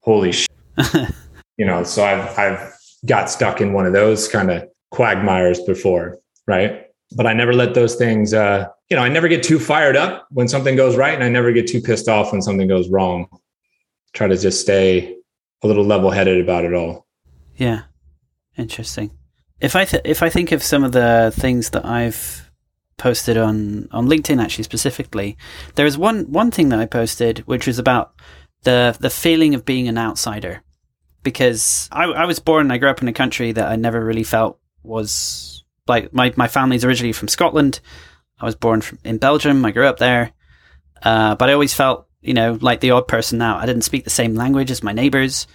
Holy 0.00 0.32
shit. 0.32 0.48
you 1.56 1.66
know, 1.66 1.84
so 1.84 2.04
I've 2.04 2.38
I've 2.38 2.74
got 3.06 3.30
stuck 3.30 3.60
in 3.60 3.74
one 3.74 3.86
of 3.86 3.92
those 3.92 4.26
kind 4.26 4.50
of 4.50 4.66
quagmires 4.90 5.60
before, 5.60 6.18
right? 6.46 6.86
But 7.14 7.26
I 7.26 7.34
never 7.34 7.52
let 7.52 7.74
those 7.74 7.94
things 7.94 8.34
uh, 8.34 8.66
you 8.90 8.96
know, 8.96 9.02
I 9.02 9.08
never 9.08 9.28
get 9.28 9.42
too 9.42 9.58
fired 9.58 9.96
up 9.96 10.26
when 10.30 10.48
something 10.48 10.74
goes 10.74 10.96
right 10.96 11.14
and 11.14 11.22
I 11.22 11.28
never 11.28 11.52
get 11.52 11.66
too 11.66 11.82
pissed 11.82 12.08
off 12.08 12.32
when 12.32 12.40
something 12.40 12.66
goes 12.66 12.88
wrong. 12.88 13.28
Try 14.14 14.28
to 14.28 14.36
just 14.36 14.62
stay 14.62 15.14
a 15.62 15.66
little 15.66 15.84
level-headed 15.84 16.40
about 16.40 16.64
it 16.64 16.72
all. 16.72 17.06
Yeah. 17.56 17.82
Interesting 18.56 19.10
if 19.60 19.74
I 19.76 19.84
th- 19.84 20.02
if 20.04 20.22
I 20.22 20.28
think 20.28 20.52
of 20.52 20.62
some 20.62 20.84
of 20.84 20.92
the 20.92 21.32
things 21.34 21.70
that 21.70 21.84
I've 21.84 22.50
posted 22.96 23.36
on 23.36 23.88
on 23.92 24.08
LinkedIn 24.08 24.42
actually 24.42 24.64
specifically, 24.64 25.36
there 25.74 25.86
is 25.86 25.98
one 25.98 26.30
one 26.30 26.50
thing 26.50 26.68
that 26.70 26.78
I 26.78 26.86
posted 26.86 27.40
which 27.40 27.66
was 27.66 27.78
about 27.78 28.14
the 28.62 28.96
the 28.98 29.10
feeling 29.10 29.54
of 29.54 29.64
being 29.64 29.88
an 29.88 29.98
outsider 29.98 30.62
because 31.22 31.88
I, 31.92 32.04
I 32.04 32.24
was 32.26 32.38
born 32.38 32.70
I 32.70 32.78
grew 32.78 32.90
up 32.90 33.02
in 33.02 33.08
a 33.08 33.12
country 33.12 33.52
that 33.52 33.68
I 33.68 33.76
never 33.76 34.04
really 34.04 34.24
felt 34.24 34.58
was 34.82 35.64
like 35.86 36.12
my 36.12 36.32
my 36.36 36.48
family's 36.48 36.84
originally 36.84 37.12
from 37.12 37.28
Scotland. 37.28 37.80
I 38.40 38.44
was 38.44 38.54
born 38.54 38.80
from, 38.80 38.98
in 39.04 39.18
Belgium. 39.18 39.64
I 39.64 39.72
grew 39.72 39.86
up 39.86 39.98
there, 39.98 40.32
uh, 41.02 41.34
but 41.34 41.50
I 41.50 41.52
always 41.52 41.74
felt 41.74 42.06
you 42.20 42.34
know 42.34 42.58
like 42.60 42.80
the 42.80 42.92
odd 42.92 43.08
person 43.08 43.42
out. 43.42 43.60
I 43.60 43.66
didn't 43.66 43.82
speak 43.82 44.04
the 44.04 44.10
same 44.10 44.34
language 44.34 44.70
as 44.70 44.82
my 44.82 44.92
neighbors. 44.92 45.46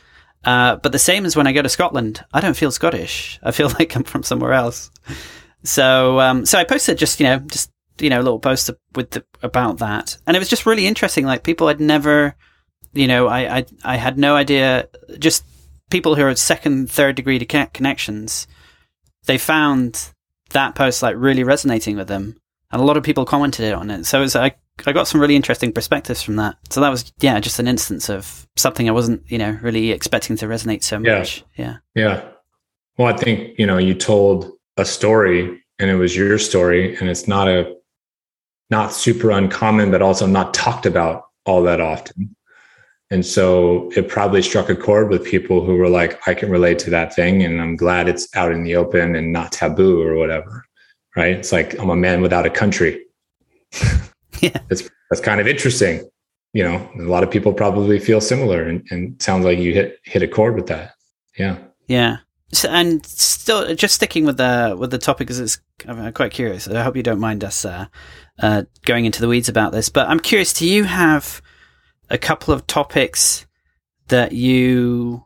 Uh, 0.44 0.76
but 0.78 0.92
the 0.92 1.00
same 1.00 1.26
as 1.26 1.36
when 1.36 1.48
I 1.48 1.54
go 1.54 1.62
to 1.62 1.70
Scotland, 1.70 2.24
I 2.34 2.42
don't 2.42 2.58
feel 2.58 2.72
Scottish. 2.72 3.40
I 3.44 3.52
feel 3.52 3.70
like 3.80 3.96
I'm 3.96 4.04
from 4.04 4.24
somewhere 4.24 4.54
else. 4.54 4.92
So, 5.64 6.20
um, 6.20 6.46
so 6.46 6.58
I 6.58 6.64
posted 6.64 6.98
just, 6.98 7.20
you 7.20 7.26
know, 7.26 7.40
just, 7.40 7.72
you 8.00 8.10
know, 8.10 8.18
a 8.20 8.24
little 8.24 8.40
post 8.40 8.70
with 8.96 9.12
the, 9.12 9.24
about 9.42 9.78
that. 9.78 10.18
And 10.28 10.36
it 10.36 10.40
was 10.40 10.50
just 10.50 10.66
really 10.66 10.88
interesting. 10.88 11.26
Like 11.26 11.44
people 11.44 11.68
I'd 11.68 11.80
never, 11.80 12.36
you 12.94 13.08
know, 13.08 13.28
I, 13.28 13.58
I, 13.58 13.66
I 13.84 13.96
had 13.96 14.18
no 14.18 14.36
idea, 14.36 14.90
just 15.20 15.46
people 15.90 16.16
who 16.16 16.24
are 16.24 16.36
second, 16.36 16.90
third 16.92 17.16
degree 17.16 17.40
connections. 17.40 18.48
They 19.26 19.38
found 19.38 20.10
that 20.50 20.76
post 20.76 21.02
like 21.02 21.16
really 21.18 21.44
resonating 21.44 21.96
with 21.96 22.08
them, 22.08 22.36
and 22.72 22.82
a 22.82 22.86
lot 22.86 22.98
of 22.98 23.04
people 23.04 23.26
commented 23.26 23.74
on 23.74 23.90
it. 23.90 24.06
So 24.06 24.20
it 24.20 24.22
was, 24.22 24.36
I 24.36 24.56
I 24.86 24.92
got 24.92 25.08
some 25.08 25.22
really 25.22 25.36
interesting 25.36 25.72
perspectives 25.72 26.22
from 26.22 26.36
that. 26.38 26.56
So 26.70 26.82
that 26.82 26.90
was 26.90 27.14
yeah, 27.20 27.40
just 27.40 27.60
an 27.60 27.68
instance 27.68 28.10
of 28.10 28.48
something 28.56 28.88
I 28.88 28.92
wasn't 28.92 29.24
you 29.30 29.38
know 29.38 29.58
really 29.62 29.92
expecting 29.92 30.36
to 30.38 30.46
resonate 30.46 30.84
so 30.84 31.00
much. 31.00 31.44
Yeah, 31.56 31.78
yeah. 31.96 32.24
Well, 32.98 33.14
I 33.14 33.18
think 33.18 33.58
you 33.58 33.66
know 33.66 33.78
you 33.78 33.94
told 33.94 34.52
a 34.78 34.86
story, 34.86 35.62
and 35.80 35.90
it 35.90 35.96
was 35.96 36.16
your 36.16 36.38
story, 36.40 36.96
and 36.98 37.10
it's 37.10 37.28
not 37.28 37.48
a 37.48 37.76
not 38.70 38.94
super 38.94 39.32
uncommon, 39.32 39.92
but 39.92 40.02
also 40.02 40.26
not 40.26 40.54
talked 40.54 40.86
about 40.86 41.26
all 41.46 41.62
that 41.64 41.80
often. 41.80 42.36
And 43.12 43.24
so 43.24 43.92
it 43.96 44.08
probably 44.08 44.42
struck 44.42 44.70
a 44.70 44.76
chord 44.76 45.10
with 45.10 45.24
people 45.24 45.64
who 45.64 45.76
were 45.76 45.90
like, 45.90 46.20
I 46.28 46.34
can 46.34 46.50
relate 46.50 46.80
to 46.80 46.90
that 46.90 47.14
thing. 47.14 47.44
And 47.44 47.62
I'm 47.62 47.76
glad 47.76 48.10
it's 48.10 48.28
out 48.36 48.52
in 48.52 48.64
the 48.64 48.76
open 48.76 49.16
and 49.16 49.32
not 49.32 49.52
taboo 49.52 50.02
or 50.02 50.16
whatever. 50.16 50.66
Right. 51.16 51.34
It's 51.34 51.52
like, 51.52 51.78
I'm 51.78 51.92
a 51.92 51.96
man 51.96 52.22
without 52.22 52.48
a 52.48 52.50
country. 52.50 53.06
yeah. 54.44 54.60
That's, 54.70 54.90
that's 55.10 55.22
kind 55.22 55.42
of 55.42 55.48
interesting. 55.48 56.10
You 56.54 56.64
know, 56.64 56.90
a 57.00 57.10
lot 57.10 57.24
of 57.24 57.32
people 57.32 57.54
probably 57.54 58.00
feel 58.00 58.22
similar 58.22 58.64
and, 58.64 58.86
and 58.92 59.22
sounds 59.22 59.46
like 59.46 59.58
you 59.58 59.74
hit, 59.74 60.00
hit 60.04 60.22
a 60.22 60.28
chord 60.28 60.56
with 60.56 60.68
that. 60.68 60.92
Yeah. 61.38 61.58
Yeah. 61.88 62.18
So, 62.52 62.70
and 62.70 63.04
still 63.06 63.74
just 63.76 63.96
sticking 63.96 64.26
with 64.26 64.38
the, 64.38 64.76
with 64.78 64.92
the 64.92 65.00
topic 65.00 65.28
because 65.28 65.40
it's, 65.40 65.60
I'm 65.88 66.14
quite 66.14 66.32
curious. 66.32 66.68
I 66.68 66.84
hope 66.84 66.96
you 66.96 67.04
don't 67.04 67.20
mind 67.20 67.44
us, 67.44 67.66
uh, 67.66 67.88
uh, 68.40 68.64
going 68.86 69.06
into 69.06 69.22
the 69.22 69.28
weeds 69.28 69.50
about 69.50 69.72
this, 69.72 69.90
but 69.90 70.08
I'm 70.08 70.20
curious, 70.20 70.54
do 70.54 70.68
you 70.68 70.84
have, 70.84 71.42
a 72.10 72.18
couple 72.18 72.54
of 72.54 72.68
topics 72.68 73.48
that 74.10 74.34
you 74.34 75.24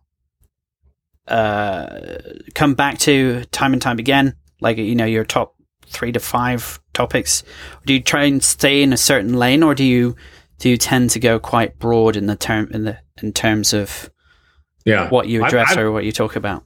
uh, 1.27 1.99
come 2.53 2.75
back 2.75 2.97
to 2.99 3.43
time 3.45 3.73
and 3.73 3.81
time 3.81 3.99
again, 3.99 4.35
like 4.61 4.77
you 4.77 4.95
know 4.95 5.03
your 5.03 5.25
top 5.25 5.55
three 5.87 6.11
to 6.11 6.19
five 6.19 6.79
topics? 6.93 7.43
Do 7.85 7.93
you 7.93 8.01
try 8.01 8.23
and 8.23 8.43
stay 8.43 8.81
in 8.81 8.93
a 8.93 8.97
certain 8.97 9.33
lane, 9.33 9.63
or 9.63 9.75
do 9.75 9.83
you 9.83 10.15
do 10.59 10.69
you 10.69 10.77
tend 10.77 11.09
to 11.11 11.19
go 11.19 11.39
quite 11.39 11.77
broad 11.79 12.15
in 12.15 12.27
the 12.27 12.35
term 12.35 12.69
in 12.71 12.83
the 12.83 12.97
in 13.21 13.33
terms 13.33 13.73
of 13.73 14.09
yeah 14.85 15.09
what 15.09 15.27
you 15.27 15.43
address 15.43 15.71
I've, 15.71 15.77
I've, 15.77 15.83
or 15.85 15.91
what 15.91 16.05
you 16.05 16.11
talk 16.11 16.35
about? 16.35 16.63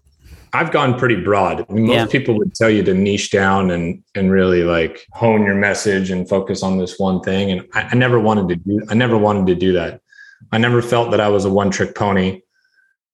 I've 0.53 0.71
gone 0.71 0.99
pretty 0.99 1.15
broad. 1.15 1.65
I 1.69 1.73
mean, 1.73 1.87
most 1.87 1.95
yeah. 1.95 2.05
people 2.07 2.37
would 2.37 2.53
tell 2.53 2.69
you 2.69 2.83
to 2.83 2.93
niche 2.93 3.31
down 3.31 3.71
and 3.71 4.03
and 4.15 4.31
really 4.31 4.63
like 4.63 5.05
hone 5.13 5.43
your 5.43 5.55
message 5.55 6.11
and 6.11 6.27
focus 6.27 6.63
on 6.63 6.77
this 6.77 6.99
one 6.99 7.21
thing. 7.21 7.51
And 7.51 7.67
I, 7.73 7.83
I 7.91 7.95
never 7.95 8.19
wanted 8.19 8.49
to 8.49 8.55
do. 8.55 8.85
I 8.89 8.93
never 8.93 9.17
wanted 9.17 9.47
to 9.47 9.55
do 9.55 9.73
that. 9.73 10.01
I 10.51 10.57
never 10.57 10.81
felt 10.81 11.11
that 11.11 11.21
I 11.21 11.29
was 11.29 11.45
a 11.45 11.49
one 11.49 11.71
trick 11.71 11.95
pony. 11.95 12.41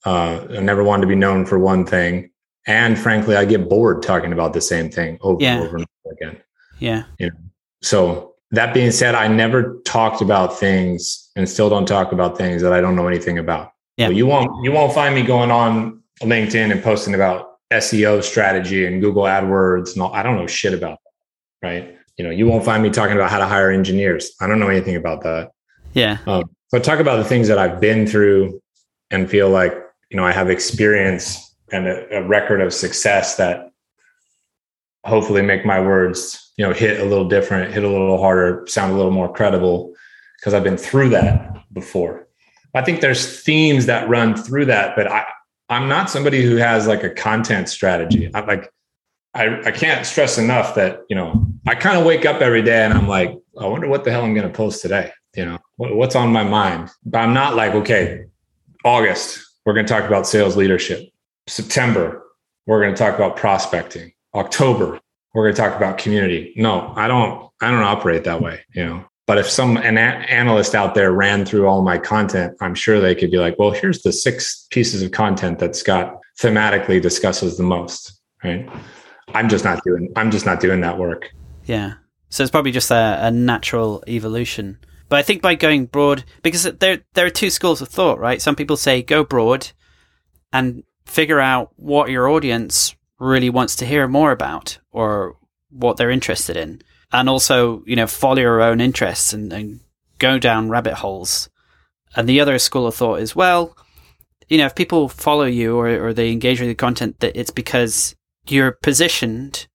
Uh, 0.06 0.46
I 0.52 0.62
never 0.62 0.84
wanted 0.84 1.02
to 1.02 1.08
be 1.08 1.16
known 1.16 1.46
for 1.46 1.60
one 1.60 1.86
thing. 1.86 2.32
And 2.66 2.98
frankly, 2.98 3.36
I 3.36 3.46
get 3.46 3.70
bored 3.70 4.04
talking 4.04 4.34
about 4.34 4.54
the 4.54 4.62
same 4.62 4.90
thing 4.90 5.18
over 5.22 5.42
yeah. 5.42 5.56
and 5.56 5.64
over 5.64 5.78
and 5.78 5.86
over 5.86 5.97
again. 6.12 6.42
Yeah. 6.80 7.04
You 7.20 7.28
know? 7.28 7.36
So 7.82 8.36
that 8.52 8.74
being 8.74 8.92
said, 8.92 9.16
I 9.16 9.28
never 9.28 9.80
talked 9.86 10.22
about 10.22 10.58
things 10.58 11.30
and 11.36 11.48
still 11.48 11.70
don't 11.70 11.86
talk 11.86 12.12
about 12.12 12.38
things 12.38 12.62
that 12.62 12.74
I 12.74 12.82
don't 12.82 12.96
know 12.96 13.08
anything 13.08 13.38
about. 13.38 13.72
Yeah. 13.98 14.08
So 14.08 14.12
you 14.12 14.28
won't 14.28 14.64
you 14.64 14.72
won't 14.72 14.94
find 14.94 15.14
me 15.16 15.24
going 15.24 15.52
on 15.52 16.02
LinkedIn 16.22 16.72
and 16.72 16.84
posting 16.84 17.14
about 17.14 17.58
SEO 17.72 18.24
strategy 18.24 18.86
and 18.86 19.02
Google 19.02 19.24
AdWords 19.24 19.94
and 19.94 20.02
all. 20.02 20.14
I 20.14 20.24
don't 20.24 20.38
know 20.38 20.48
shit 20.48 20.74
about 20.74 21.00
that. 21.04 21.68
Right. 21.68 21.98
You 22.18 22.24
know, 22.24 22.32
you 22.32 22.48
won't 22.48 22.64
find 22.66 22.82
me 22.82 22.90
talking 22.90 23.16
about 23.16 23.30
how 23.30 23.40
to 23.40 23.46
hire 23.46 23.70
engineers. 23.72 24.32
I 24.42 24.48
don't 24.48 24.60
know 24.60 24.70
anything 24.70 24.96
about 24.96 25.22
that. 25.24 25.52
Yeah. 25.94 26.18
Um, 26.26 26.44
so 26.70 26.80
talk 26.80 27.00
about 27.00 27.18
the 27.18 27.26
things 27.26 27.48
that 27.48 27.58
I've 27.58 27.80
been 27.80 28.08
through 28.08 28.62
and 29.12 29.30
feel 29.30 29.50
like, 29.50 29.74
you 30.10 30.18
know, 30.18 30.26
I 30.26 30.32
have 30.32 30.50
experience 30.50 31.56
and 31.72 31.88
a, 31.88 32.18
a 32.18 32.28
record 32.28 32.62
of 32.62 32.74
success 32.74 33.36
that 33.38 33.72
hopefully 35.08 35.42
make 35.42 35.66
my 35.66 35.80
words, 35.80 36.52
you 36.58 36.66
know, 36.66 36.74
hit 36.74 37.00
a 37.00 37.06
little 37.06 37.28
different, 37.28 37.74
hit 37.74 37.84
a 37.84 37.88
little 37.88 38.20
harder, 38.20 38.66
sound 38.68 38.94
a 38.94 38.96
little 38.96 39.12
more 39.12 39.32
credible 39.32 39.94
because 40.38 40.54
I've 40.54 40.64
been 40.64 40.78
through 40.78 41.10
that 41.10 41.64
before. 41.74 42.28
I 42.76 42.82
think 42.84 43.02
there's 43.02 43.42
themes 43.42 43.86
that 43.88 44.08
run 44.08 44.36
through 44.36 44.66
that, 44.66 44.96
but 44.96 45.08
I, 45.08 45.26
I'm 45.70 45.88
not 45.88 46.10
somebody 46.10 46.44
who 46.44 46.58
has 46.58 46.88
like 46.88 47.04
a 47.04 47.10
content 47.10 47.70
strategy. 47.70 48.30
I'm 48.34 48.46
like, 48.46 48.72
I, 49.34 49.60
I 49.62 49.72
can't 49.72 50.06
stress 50.06 50.38
enough 50.38 50.76
that, 50.76 51.02
you 51.10 51.16
know, 51.16 51.48
I 51.68 51.76
kind 51.76 51.98
of 51.98 52.06
wake 52.06 52.26
up 52.26 52.42
every 52.42 52.62
day 52.62 52.84
and 52.84 52.94
I'm 52.94 53.08
like, 53.08 53.36
I 53.60 53.66
wonder 53.66 53.88
what 53.88 54.04
the 54.04 54.12
hell 54.12 54.24
I'm 54.24 54.34
going 54.34 54.48
to 54.48 54.54
post 54.54 54.82
today 54.82 55.12
you 55.38 55.46
know 55.46 55.60
what's 55.78 56.16
on 56.16 56.32
my 56.32 56.44
mind 56.44 56.90
but 57.06 57.20
i'm 57.20 57.34
not 57.34 57.56
like 57.56 57.74
okay 57.74 58.26
august 58.84 59.40
we're 59.66 59.74
going 59.74 59.86
to 59.86 59.94
talk 59.94 60.04
about 60.04 60.28
sales 60.28 60.58
leadership 60.58 61.08
september 61.48 62.24
we're 62.66 62.82
going 62.82 62.94
to 62.94 62.98
talk 62.98 63.16
about 63.16 63.38
prospecting 63.38 64.12
october 64.38 65.00
we're 65.34 65.44
going 65.44 65.56
to 65.56 65.62
talk 65.62 65.76
about 65.76 65.98
community. 65.98 66.54
No 66.56 66.94
i 66.96 67.08
don't 67.08 67.50
i 67.62 67.70
don't 67.70 67.84
operate 67.84 68.24
that 68.24 68.42
way 68.42 68.62
you 68.74 68.86
know? 68.86 69.06
But 69.26 69.38
if 69.38 69.50
some 69.50 69.76
an 69.76 69.98
analyst 69.98 70.74
out 70.74 70.96
there 70.96 71.12
ran 71.12 71.46
through 71.46 71.68
all 71.68 71.82
my 71.82 71.98
content 71.98 72.56
i'm 72.62 72.76
sure 72.76 73.00
they 73.00 73.16
could 73.16 73.32
be 73.32 73.38
like 73.38 73.58
well 73.60 73.72
here's 73.72 74.02
the 74.04 74.14
six 74.14 74.68
pieces 74.72 75.02
of 75.02 75.12
content 75.12 75.60
that 75.60 75.76
scott 75.76 76.20
thematically 76.40 77.02
discusses 77.02 77.58
the 77.58 77.64
most 77.64 78.20
right? 78.44 78.70
I'm 79.34 79.50
just 79.50 79.66
not 79.66 79.84
doing 79.84 80.12
i'm 80.16 80.32
just 80.32 80.46
not 80.46 80.60
doing 80.60 80.82
that 80.82 80.98
work. 80.98 81.32
Yeah. 81.66 81.96
So 82.30 82.44
it's 82.44 82.52
probably 82.52 82.72
just 82.72 82.92
a, 82.92 83.20
a 83.22 83.32
natural 83.32 84.04
evolution. 84.08 84.78
But 85.10 85.20
I 85.20 85.24
think 85.24 85.42
by 85.42 85.56
going 85.56 85.86
broad, 85.86 86.26
because 86.44 86.64
there 86.64 87.04
there 87.14 87.26
are 87.26 87.30
two 87.32 87.50
schools 87.50 87.82
of 87.82 87.88
thought, 87.88 88.20
right? 88.20 88.42
Some 88.42 88.56
people 88.56 88.78
say 88.78 89.02
go 89.02 89.24
broad 89.24 89.72
and 90.52 90.84
figure 91.06 91.40
out 91.40 91.72
what 91.78 92.10
your 92.10 92.28
audience 92.28 92.96
really 93.20 93.50
wants 93.50 93.76
to 93.78 93.86
hear 93.86 94.08
more 94.08 94.32
about 94.32 94.80
or 94.92 95.38
what 95.70 95.98
they're 95.98 96.12
interested 96.12 96.58
in, 96.58 96.82
and 97.12 97.30
also 97.30 97.84
you 97.86 97.96
know 97.96 98.08
follow 98.08 98.40
your 98.40 98.62
own 98.62 98.82
interests 98.82 99.34
and, 99.34 99.52
and 99.52 99.80
go 100.20 100.40
down 100.40 100.70
rabbit 100.70 100.96
holes. 100.96 101.50
And 102.16 102.28
the 102.28 102.40
other 102.40 102.58
school 102.58 102.88
of 102.88 102.96
thought 102.96 103.20
is 103.20 103.36
well, 103.36 103.76
you 104.48 104.58
know, 104.58 104.66
if 104.66 104.76
people 104.76 105.10
follow 105.10 105.46
you 105.46 105.78
or, 105.78 105.88
or 106.08 106.14
they 106.14 106.32
engage 106.32 106.60
with 106.60 106.70
the 106.70 106.76
content, 106.76 107.20
that 107.20 107.38
it's 107.38 107.52
because 107.52 108.16
you're 108.48 108.72
positioned 108.72 109.68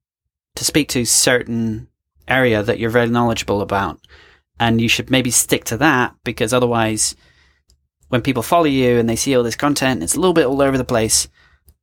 to 0.54 0.64
speak 0.64 0.88
to 0.88 1.04
certain 1.04 1.88
area 2.28 2.62
that 2.62 2.78
you're 2.78 2.90
very 2.90 3.08
knowledgeable 3.08 3.60
about 3.60 4.00
and 4.58 4.80
you 4.80 4.88
should 4.88 5.10
maybe 5.10 5.30
stick 5.30 5.64
to 5.64 5.76
that 5.76 6.14
because 6.24 6.52
otherwise, 6.52 7.16
when 8.08 8.22
people 8.22 8.42
follow 8.42 8.66
you 8.66 8.98
and 8.98 9.08
they 9.08 9.16
see 9.16 9.34
all 9.34 9.42
this 9.42 9.56
content, 9.56 10.02
it's 10.02 10.14
a 10.14 10.20
little 10.20 10.34
bit 10.34 10.46
all 10.46 10.62
over 10.62 10.78
the 10.78 10.84
place. 10.84 11.28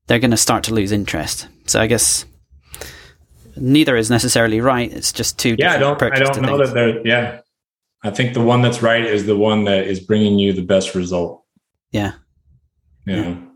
They're 0.09 0.17
going 0.17 0.31
to 0.31 0.37
start 0.37 0.63
to 0.63 0.73
lose 0.73 0.91
interest. 0.91 1.47
So 1.67 1.79
I 1.79 1.85
guess 1.85 2.25
neither 3.55 3.95
is 3.95 4.09
necessarily 4.09 4.59
right. 4.59 4.91
It's 4.91 5.13
just 5.13 5.37
two. 5.37 5.55
Yeah, 5.59 5.73
I 5.73 5.77
don't. 5.77 6.01
I 6.01 6.09
don't 6.17 6.41
know 6.41 6.57
things. 6.57 6.69
that 6.69 6.73
they're. 6.73 7.07
Yeah, 7.07 7.41
I 8.03 8.09
think 8.09 8.33
the 8.33 8.41
one 8.41 8.63
that's 8.63 8.81
right 8.81 9.05
is 9.05 9.27
the 9.27 9.37
one 9.37 9.65
that 9.65 9.85
is 9.85 9.99
bringing 9.99 10.39
you 10.39 10.51
the 10.51 10.63
best 10.63 10.95
result. 10.95 11.43
Yeah. 11.91 12.13
You 13.05 13.15
yeah. 13.15 13.21
Know, 13.21 13.47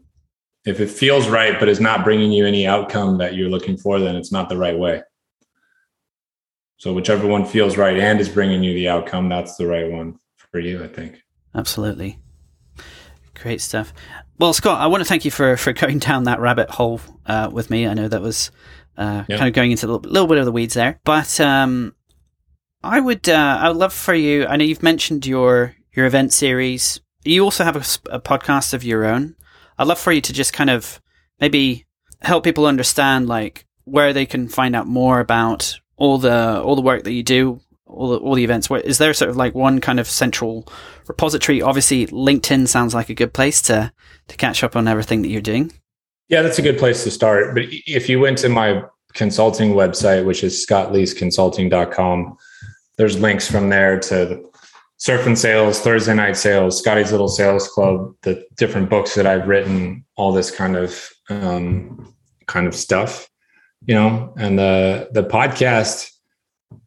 if 0.66 0.80
it 0.80 0.92
feels 0.92 1.28
right 1.28 1.60
but 1.60 1.70
is 1.70 1.80
not 1.80 2.04
bringing 2.04 2.32
you 2.32 2.46
any 2.46 2.68
outcome 2.68 3.18
that 3.18 3.34
you're 3.34 3.50
looking 3.50 3.76
for, 3.76 4.00
then 4.00 4.16
it's 4.16 4.32
not 4.32 4.48
the 4.48 4.58
right 4.58 4.78
way. 4.78 5.02
So 6.78 6.94
whichever 6.94 7.26
one 7.26 7.46
feels 7.46 7.78
right 7.78 7.98
and 7.98 8.22
is 8.22 8.30
bringing 8.30 8.64
you 8.64 8.76
the 8.76 8.90
outcome, 8.90 9.28
that's 9.28 9.56
the 9.56 9.66
right 9.66 9.90
one 9.90 10.20
for 10.52 10.60
you, 10.60 10.84
I 10.84 10.88
think. 10.88 11.18
Absolutely. 11.56 12.20
Great 13.34 13.60
stuff. 13.60 13.92
Well, 14.44 14.52
Scott, 14.52 14.82
I 14.82 14.88
want 14.88 15.00
to 15.00 15.08
thank 15.08 15.24
you 15.24 15.32
for, 15.32 15.56
for 15.56 15.72
going 15.72 16.00
down 16.00 16.26
that 16.26 16.42
rabbit 16.42 16.70
hole 16.70 17.00
uh, 17.26 17.50
with 17.50 17.70
me. 17.70 17.88
I 17.88 17.94
know 17.94 18.10
that 18.10 18.22
was 18.22 18.52
uh, 18.98 19.24
kind 19.24 19.48
of 19.48 19.54
going 19.54 19.72
into 19.72 19.86
a 19.86 19.88
little, 19.88 20.12
little, 20.12 20.28
bit 20.28 20.38
of 20.38 20.44
the 20.44 20.52
weeds 20.52 20.74
there, 20.74 21.00
but 21.06 21.40
um, 21.40 21.96
I 22.84 23.00
would 23.00 23.30
uh, 23.30 23.60
I 23.62 23.70
would 23.70 23.78
love 23.78 23.94
for 23.94 24.14
you. 24.14 24.46
I 24.46 24.58
know 24.58 24.66
you've 24.66 24.84
mentioned 24.84 25.26
your 25.26 25.78
your 25.94 26.06
event 26.08 26.34
series. 26.34 27.00
You 27.24 27.46
also 27.46 27.64
have 27.64 27.78
a, 27.78 28.16
a 28.18 28.20
podcast 28.20 28.74
of 28.74 28.84
your 28.84 29.06
own. 29.06 29.38
I'd 29.78 29.88
love 29.88 29.98
for 29.98 30.12
you 30.12 30.20
to 30.20 30.34
just 30.34 30.52
kind 30.52 30.70
of 30.70 31.02
maybe 31.40 31.86
help 32.22 32.44
people 32.44 32.66
understand 32.66 33.30
like 33.30 33.66
where 33.86 34.12
they 34.12 34.26
can 34.26 34.50
find 34.50 34.76
out 34.76 34.88
more 34.88 35.22
about 35.22 35.80
all 35.96 36.18
the 36.18 36.62
all 36.62 36.76
the 36.76 36.82
work 36.82 37.06
that 37.06 37.14
you 37.14 37.24
do, 37.24 37.62
all 37.86 38.10
the, 38.10 38.18
all 38.18 38.36
the 38.36 38.44
events? 38.44 38.70
Where, 38.70 38.82
is 38.82 38.98
there 38.98 39.14
sort 39.14 39.30
of 39.30 39.38
like 39.38 39.56
one 39.56 39.80
kind 39.80 40.02
of 40.02 40.10
central 40.10 40.68
repository? 41.08 41.62
Obviously, 41.62 42.08
LinkedIn 42.08 42.68
sounds 42.68 42.94
like 42.94 43.10
a 43.10 43.14
good 43.14 43.34
place 43.34 43.62
to 43.64 43.92
to 44.28 44.38
catch 44.38 44.64
up 44.64 44.76
on 44.76 44.88
everything 44.88 45.22
that 45.22 45.30
you're 45.30 45.42
doing. 45.42 45.72
Yeah, 46.30 46.42
that's 46.42 46.60
a 46.60 46.62
good 46.62 46.78
place 46.78 47.04
to 47.04 47.12
start. 47.12 47.54
But 47.54 47.66
if 47.70 48.08
you 48.08 48.20
went 48.20 48.38
to 48.40 48.50
my 48.50 48.84
consulting 49.14 49.74
website, 49.74 50.26
which 50.26 50.44
is 50.44 50.66
scottleeseconsulting.com, 50.66 52.38
there's 52.98 53.20
links 53.20 53.50
from 53.50 53.70
there 53.70 54.00
to 54.00 54.44
Surf 54.98 55.28
and 55.28 55.38
Sales, 55.38 55.82
Thursday 55.82 56.14
Night 56.14 56.38
Sales, 56.38 56.80
Scotty's 56.80 57.12
Little 57.12 57.28
Sales 57.28 57.68
Club, 57.68 58.16
the 58.22 58.46
different 58.56 58.90
books 58.90 59.16
that 59.16 59.28
I've 59.28 59.48
written, 59.48 60.06
all 60.16 60.32
this 60.32 60.50
kind 60.50 60.78
of 60.78 61.10
um, 61.30 62.16
kind 62.48 62.68
of 62.68 62.74
stuff 62.74 63.30
you 63.86 63.96
know, 63.96 64.34
and 64.38 64.58
the 64.58 65.10
the 65.12 65.24
podcast 65.24 66.10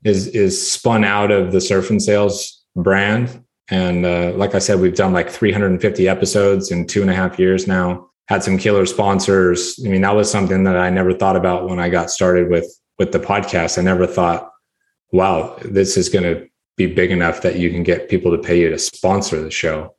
is 0.04 0.28
is 0.28 0.70
spun 0.70 1.04
out 1.04 1.30
of 1.30 1.52
the 1.52 1.60
surf 1.60 1.90
and 1.90 2.02
sales 2.02 2.64
brand. 2.74 3.42
And 3.70 4.06
uh, 4.06 4.32
like 4.36 4.54
I 4.54 4.58
said, 4.58 4.80
we've 4.80 4.94
done 4.94 5.12
like 5.12 5.28
350 5.28 6.08
episodes 6.08 6.70
in 6.70 6.86
two 6.86 7.02
and 7.02 7.10
a 7.10 7.14
half 7.14 7.38
years 7.38 7.66
now. 7.66 8.10
Had 8.28 8.42
some 8.42 8.58
killer 8.58 8.86
sponsors. 8.86 9.80
I 9.84 9.88
mean, 9.88 10.02
that 10.02 10.14
was 10.14 10.30
something 10.30 10.64
that 10.64 10.76
I 10.76 10.90
never 10.90 11.12
thought 11.12 11.36
about 11.36 11.68
when 11.68 11.78
I 11.78 11.88
got 11.88 12.10
started 12.10 12.48
with 12.48 12.66
with 12.98 13.12
the 13.12 13.20
podcast. 13.20 13.78
I 13.78 13.82
never 13.82 14.06
thought, 14.06 14.50
wow, 15.12 15.56
this 15.62 15.96
is 15.96 16.08
going 16.08 16.24
to 16.24 16.48
be 16.76 16.86
big 16.86 17.10
enough 17.10 17.42
that 17.42 17.56
you 17.56 17.70
can 17.70 17.82
get 17.82 18.08
people 18.08 18.30
to 18.30 18.42
pay 18.42 18.60
you 18.60 18.70
to 18.70 18.78
sponsor 18.78 19.40
the 19.40 19.50
show. 19.50 19.94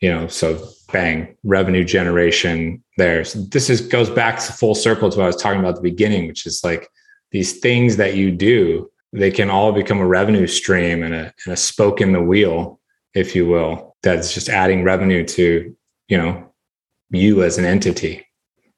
You 0.00 0.10
know, 0.10 0.26
so 0.28 0.68
bang, 0.92 1.36
revenue 1.42 1.84
generation 1.84 2.82
there. 2.98 3.24
So 3.24 3.40
this 3.40 3.70
is 3.70 3.80
goes 3.80 4.10
back 4.10 4.38
to 4.40 4.52
full 4.52 4.74
circle 4.74 5.10
to 5.10 5.18
what 5.18 5.24
I 5.24 5.28
was 5.28 5.36
talking 5.36 5.60
about 5.60 5.70
at 5.70 5.76
the 5.76 5.90
beginning, 5.90 6.26
which 6.26 6.46
is 6.46 6.62
like 6.62 6.88
these 7.32 7.58
things 7.58 7.96
that 7.96 8.14
you 8.14 8.30
do, 8.30 8.90
they 9.12 9.30
can 9.30 9.50
all 9.50 9.72
become 9.72 9.98
a 9.98 10.06
revenue 10.06 10.46
stream 10.46 11.02
and 11.02 11.14
a, 11.14 11.32
and 11.44 11.52
a 11.52 11.56
spoke 11.56 12.00
in 12.00 12.12
the 12.12 12.22
wheel, 12.22 12.80
if 13.16 13.34
you 13.34 13.46
will, 13.46 13.96
that's 14.02 14.32
just 14.34 14.48
adding 14.48 14.84
revenue 14.84 15.24
to, 15.24 15.74
you 16.08 16.18
know, 16.18 16.52
you 17.10 17.42
as 17.42 17.56
an 17.56 17.64
entity, 17.64 18.24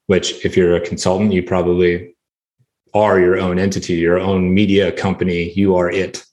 which 0.07 0.45
if 0.45 0.57
you're 0.57 0.77
a 0.77 0.81
consultant, 0.81 1.33
you 1.33 1.43
probably 1.43 2.15
are 2.95 3.19
your 3.19 3.39
own 3.39 3.59
entity, 3.59 3.95
your 3.95 4.19
own 4.19 4.55
media 4.55 4.93
company, 4.93 5.53
you 5.53 5.77
are 5.77 5.91
it, 5.91 6.25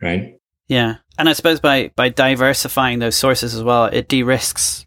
right? 0.00 0.38
Yeah. 0.68 0.96
And 1.18 1.28
I 1.28 1.32
suppose 1.32 1.58
by 1.58 1.90
by 1.96 2.10
diversifying 2.10 3.00
those 3.00 3.16
sources 3.16 3.54
as 3.54 3.62
well, 3.62 3.86
it 3.86 4.08
de-risks 4.08 4.86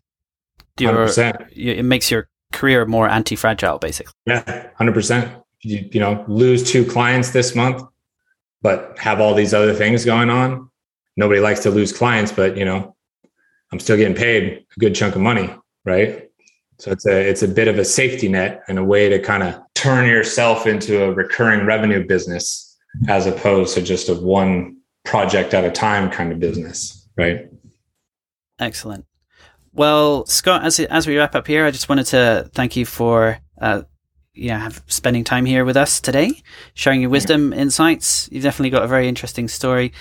your 0.80 0.94
100%. 0.94 1.52
it 1.56 1.84
makes 1.84 2.10
your 2.10 2.30
career 2.54 2.86
more 2.86 3.08
anti-fragile 3.10 3.80
basically. 3.80 4.14
Yeah, 4.26 4.70
100%. 4.80 5.44
You, 5.64 5.90
you 5.92 6.00
know, 6.00 6.24
lose 6.28 6.64
two 6.64 6.86
clients 6.86 7.32
this 7.32 7.54
month, 7.54 7.84
but 8.62 8.98
have 8.98 9.20
all 9.20 9.36
these 9.36 9.54
other 9.54 9.74
things 9.74 10.06
going 10.06 10.30
on. 10.30 10.71
Nobody 11.18 11.40
likes 11.40 11.62
to 11.62 11.70
lose 11.70 11.92
clients, 11.92 12.32
but 12.32 12.58
you 12.58 12.66
know, 12.66 12.96
I'm 13.72 13.80
still 13.80 13.98
getting 13.98 14.16
paid 14.16 14.66
a 14.76 14.80
good 14.80 14.96
chunk 14.96 15.16
of 15.16 15.22
money, 15.22 15.54
right? 15.86 16.30
So 16.80 16.92
it's 16.92 17.06
a 17.06 17.30
it's 17.30 17.44
a 17.44 17.48
bit 17.48 17.68
of 17.68 17.78
a 17.78 17.86
safety 17.86 18.28
net 18.28 18.64
and 18.68 18.80
a 18.80 18.84
way 18.84 19.10
to 19.10 19.20
kind 19.20 19.44
of 19.44 19.62
turn 19.76 20.08
yourself 20.08 20.66
into 20.66 21.04
a 21.04 21.12
recurring 21.12 21.66
revenue 21.66 22.06
business 22.06 22.78
as 23.08 23.28
opposed 23.28 23.76
to 23.76 23.82
just 23.82 24.10
a 24.10 24.16
one 24.16 24.78
project 25.06 25.54
at 25.54 25.64
a 25.64 25.72
time 25.72 26.10
kind 26.10 26.32
of 26.32 26.40
business, 26.40 27.08
right? 27.18 27.50
Excellent. 28.60 29.06
Well, 29.74 30.26
Scott, 30.26 30.66
as 30.66 30.80
as 30.80 31.08
we 31.08 31.18
wrap 31.18 31.36
up 31.36 31.48
here, 31.48 31.66
I 31.66 31.72
just 31.72 31.88
wanted 31.88 32.08
to 32.08 32.50
thank 32.54 32.76
you 32.76 32.86
for 32.86 33.40
uh, 33.60 33.84
yeah, 34.34 34.60
have, 34.60 34.82
spending 34.88 35.24
time 35.24 35.46
here 35.46 35.66
with 35.66 35.78
us 35.78 36.00
today, 36.00 36.42
sharing 36.74 37.02
your 37.02 37.10
wisdom, 37.10 37.54
insights. 37.54 38.30
You've 38.32 38.44
definitely 38.44 38.70
got 38.70 38.84
a 38.84 38.88
very 38.88 39.08
interesting 39.08 39.48
story, 39.48 39.94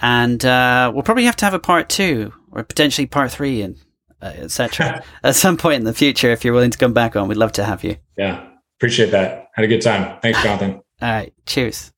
and 0.00 0.44
uh, 0.44 0.90
we'll 0.92 1.02
probably 1.02 1.24
have 1.24 1.36
to 1.36 1.44
have 1.44 1.54
a 1.54 1.58
part 1.58 1.88
two 1.88 2.32
or 2.50 2.64
potentially 2.64 3.06
part 3.06 3.32
three 3.32 3.62
and 3.62 3.76
uh, 4.22 4.26
etc. 4.26 5.04
at 5.22 5.34
some 5.34 5.56
point 5.56 5.76
in 5.76 5.84
the 5.84 5.94
future. 5.94 6.30
If 6.30 6.44
you're 6.44 6.54
willing 6.54 6.70
to 6.70 6.78
come 6.78 6.92
back 6.92 7.16
on, 7.16 7.28
we'd 7.28 7.36
love 7.36 7.52
to 7.52 7.64
have 7.64 7.84
you. 7.84 7.96
Yeah, 8.16 8.48
appreciate 8.78 9.10
that. 9.10 9.48
Had 9.54 9.64
a 9.64 9.68
good 9.68 9.82
time. 9.82 10.18
Thanks, 10.22 10.42
Jonathan. 10.42 10.82
All 11.02 11.10
right, 11.10 11.32
cheers. 11.46 11.92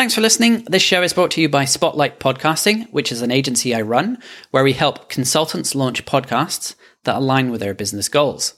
Thanks 0.00 0.14
for 0.14 0.22
listening. 0.22 0.64
This 0.64 0.82
show 0.82 1.02
is 1.02 1.12
brought 1.12 1.32
to 1.32 1.42
you 1.42 1.48
by 1.50 1.66
Spotlight 1.66 2.20
Podcasting, 2.20 2.90
which 2.90 3.12
is 3.12 3.20
an 3.20 3.30
agency 3.30 3.74
I 3.74 3.82
run 3.82 4.16
where 4.50 4.64
we 4.64 4.72
help 4.72 5.10
consultants 5.10 5.74
launch 5.74 6.06
podcasts 6.06 6.74
that 7.04 7.16
align 7.16 7.50
with 7.50 7.60
their 7.60 7.74
business 7.74 8.08
goals. 8.08 8.54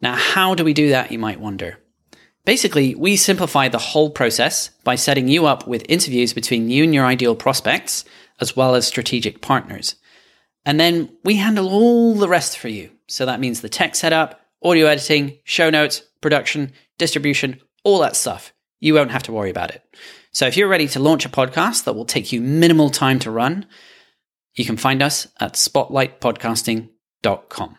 Now, 0.00 0.14
how 0.14 0.54
do 0.54 0.64
we 0.64 0.72
do 0.72 0.88
that, 0.88 1.12
you 1.12 1.18
might 1.18 1.40
wonder? 1.40 1.78
Basically, 2.48 2.94
we 2.94 3.16
simplify 3.16 3.68
the 3.68 3.76
whole 3.76 4.08
process 4.08 4.70
by 4.82 4.94
setting 4.94 5.28
you 5.28 5.44
up 5.44 5.66
with 5.66 5.84
interviews 5.86 6.32
between 6.32 6.70
you 6.70 6.82
and 6.82 6.94
your 6.94 7.04
ideal 7.04 7.36
prospects, 7.36 8.06
as 8.40 8.56
well 8.56 8.74
as 8.74 8.86
strategic 8.86 9.42
partners. 9.42 9.96
And 10.64 10.80
then 10.80 11.14
we 11.24 11.36
handle 11.36 11.68
all 11.68 12.14
the 12.14 12.26
rest 12.26 12.56
for 12.56 12.68
you. 12.68 12.90
So 13.06 13.26
that 13.26 13.38
means 13.38 13.60
the 13.60 13.68
tech 13.68 13.94
setup, 13.94 14.40
audio 14.62 14.86
editing, 14.86 15.36
show 15.44 15.68
notes, 15.68 16.02
production, 16.22 16.72
distribution, 16.96 17.60
all 17.84 17.98
that 17.98 18.16
stuff. 18.16 18.54
You 18.80 18.94
won't 18.94 19.10
have 19.10 19.24
to 19.24 19.32
worry 19.32 19.50
about 19.50 19.74
it. 19.74 19.82
So 20.32 20.46
if 20.46 20.56
you're 20.56 20.68
ready 20.68 20.88
to 20.88 21.00
launch 21.00 21.26
a 21.26 21.28
podcast 21.28 21.84
that 21.84 21.92
will 21.92 22.06
take 22.06 22.32
you 22.32 22.40
minimal 22.40 22.88
time 22.88 23.18
to 23.18 23.30
run, 23.30 23.66
you 24.54 24.64
can 24.64 24.78
find 24.78 25.02
us 25.02 25.26
at 25.38 25.52
spotlightpodcasting.com. 25.52 27.78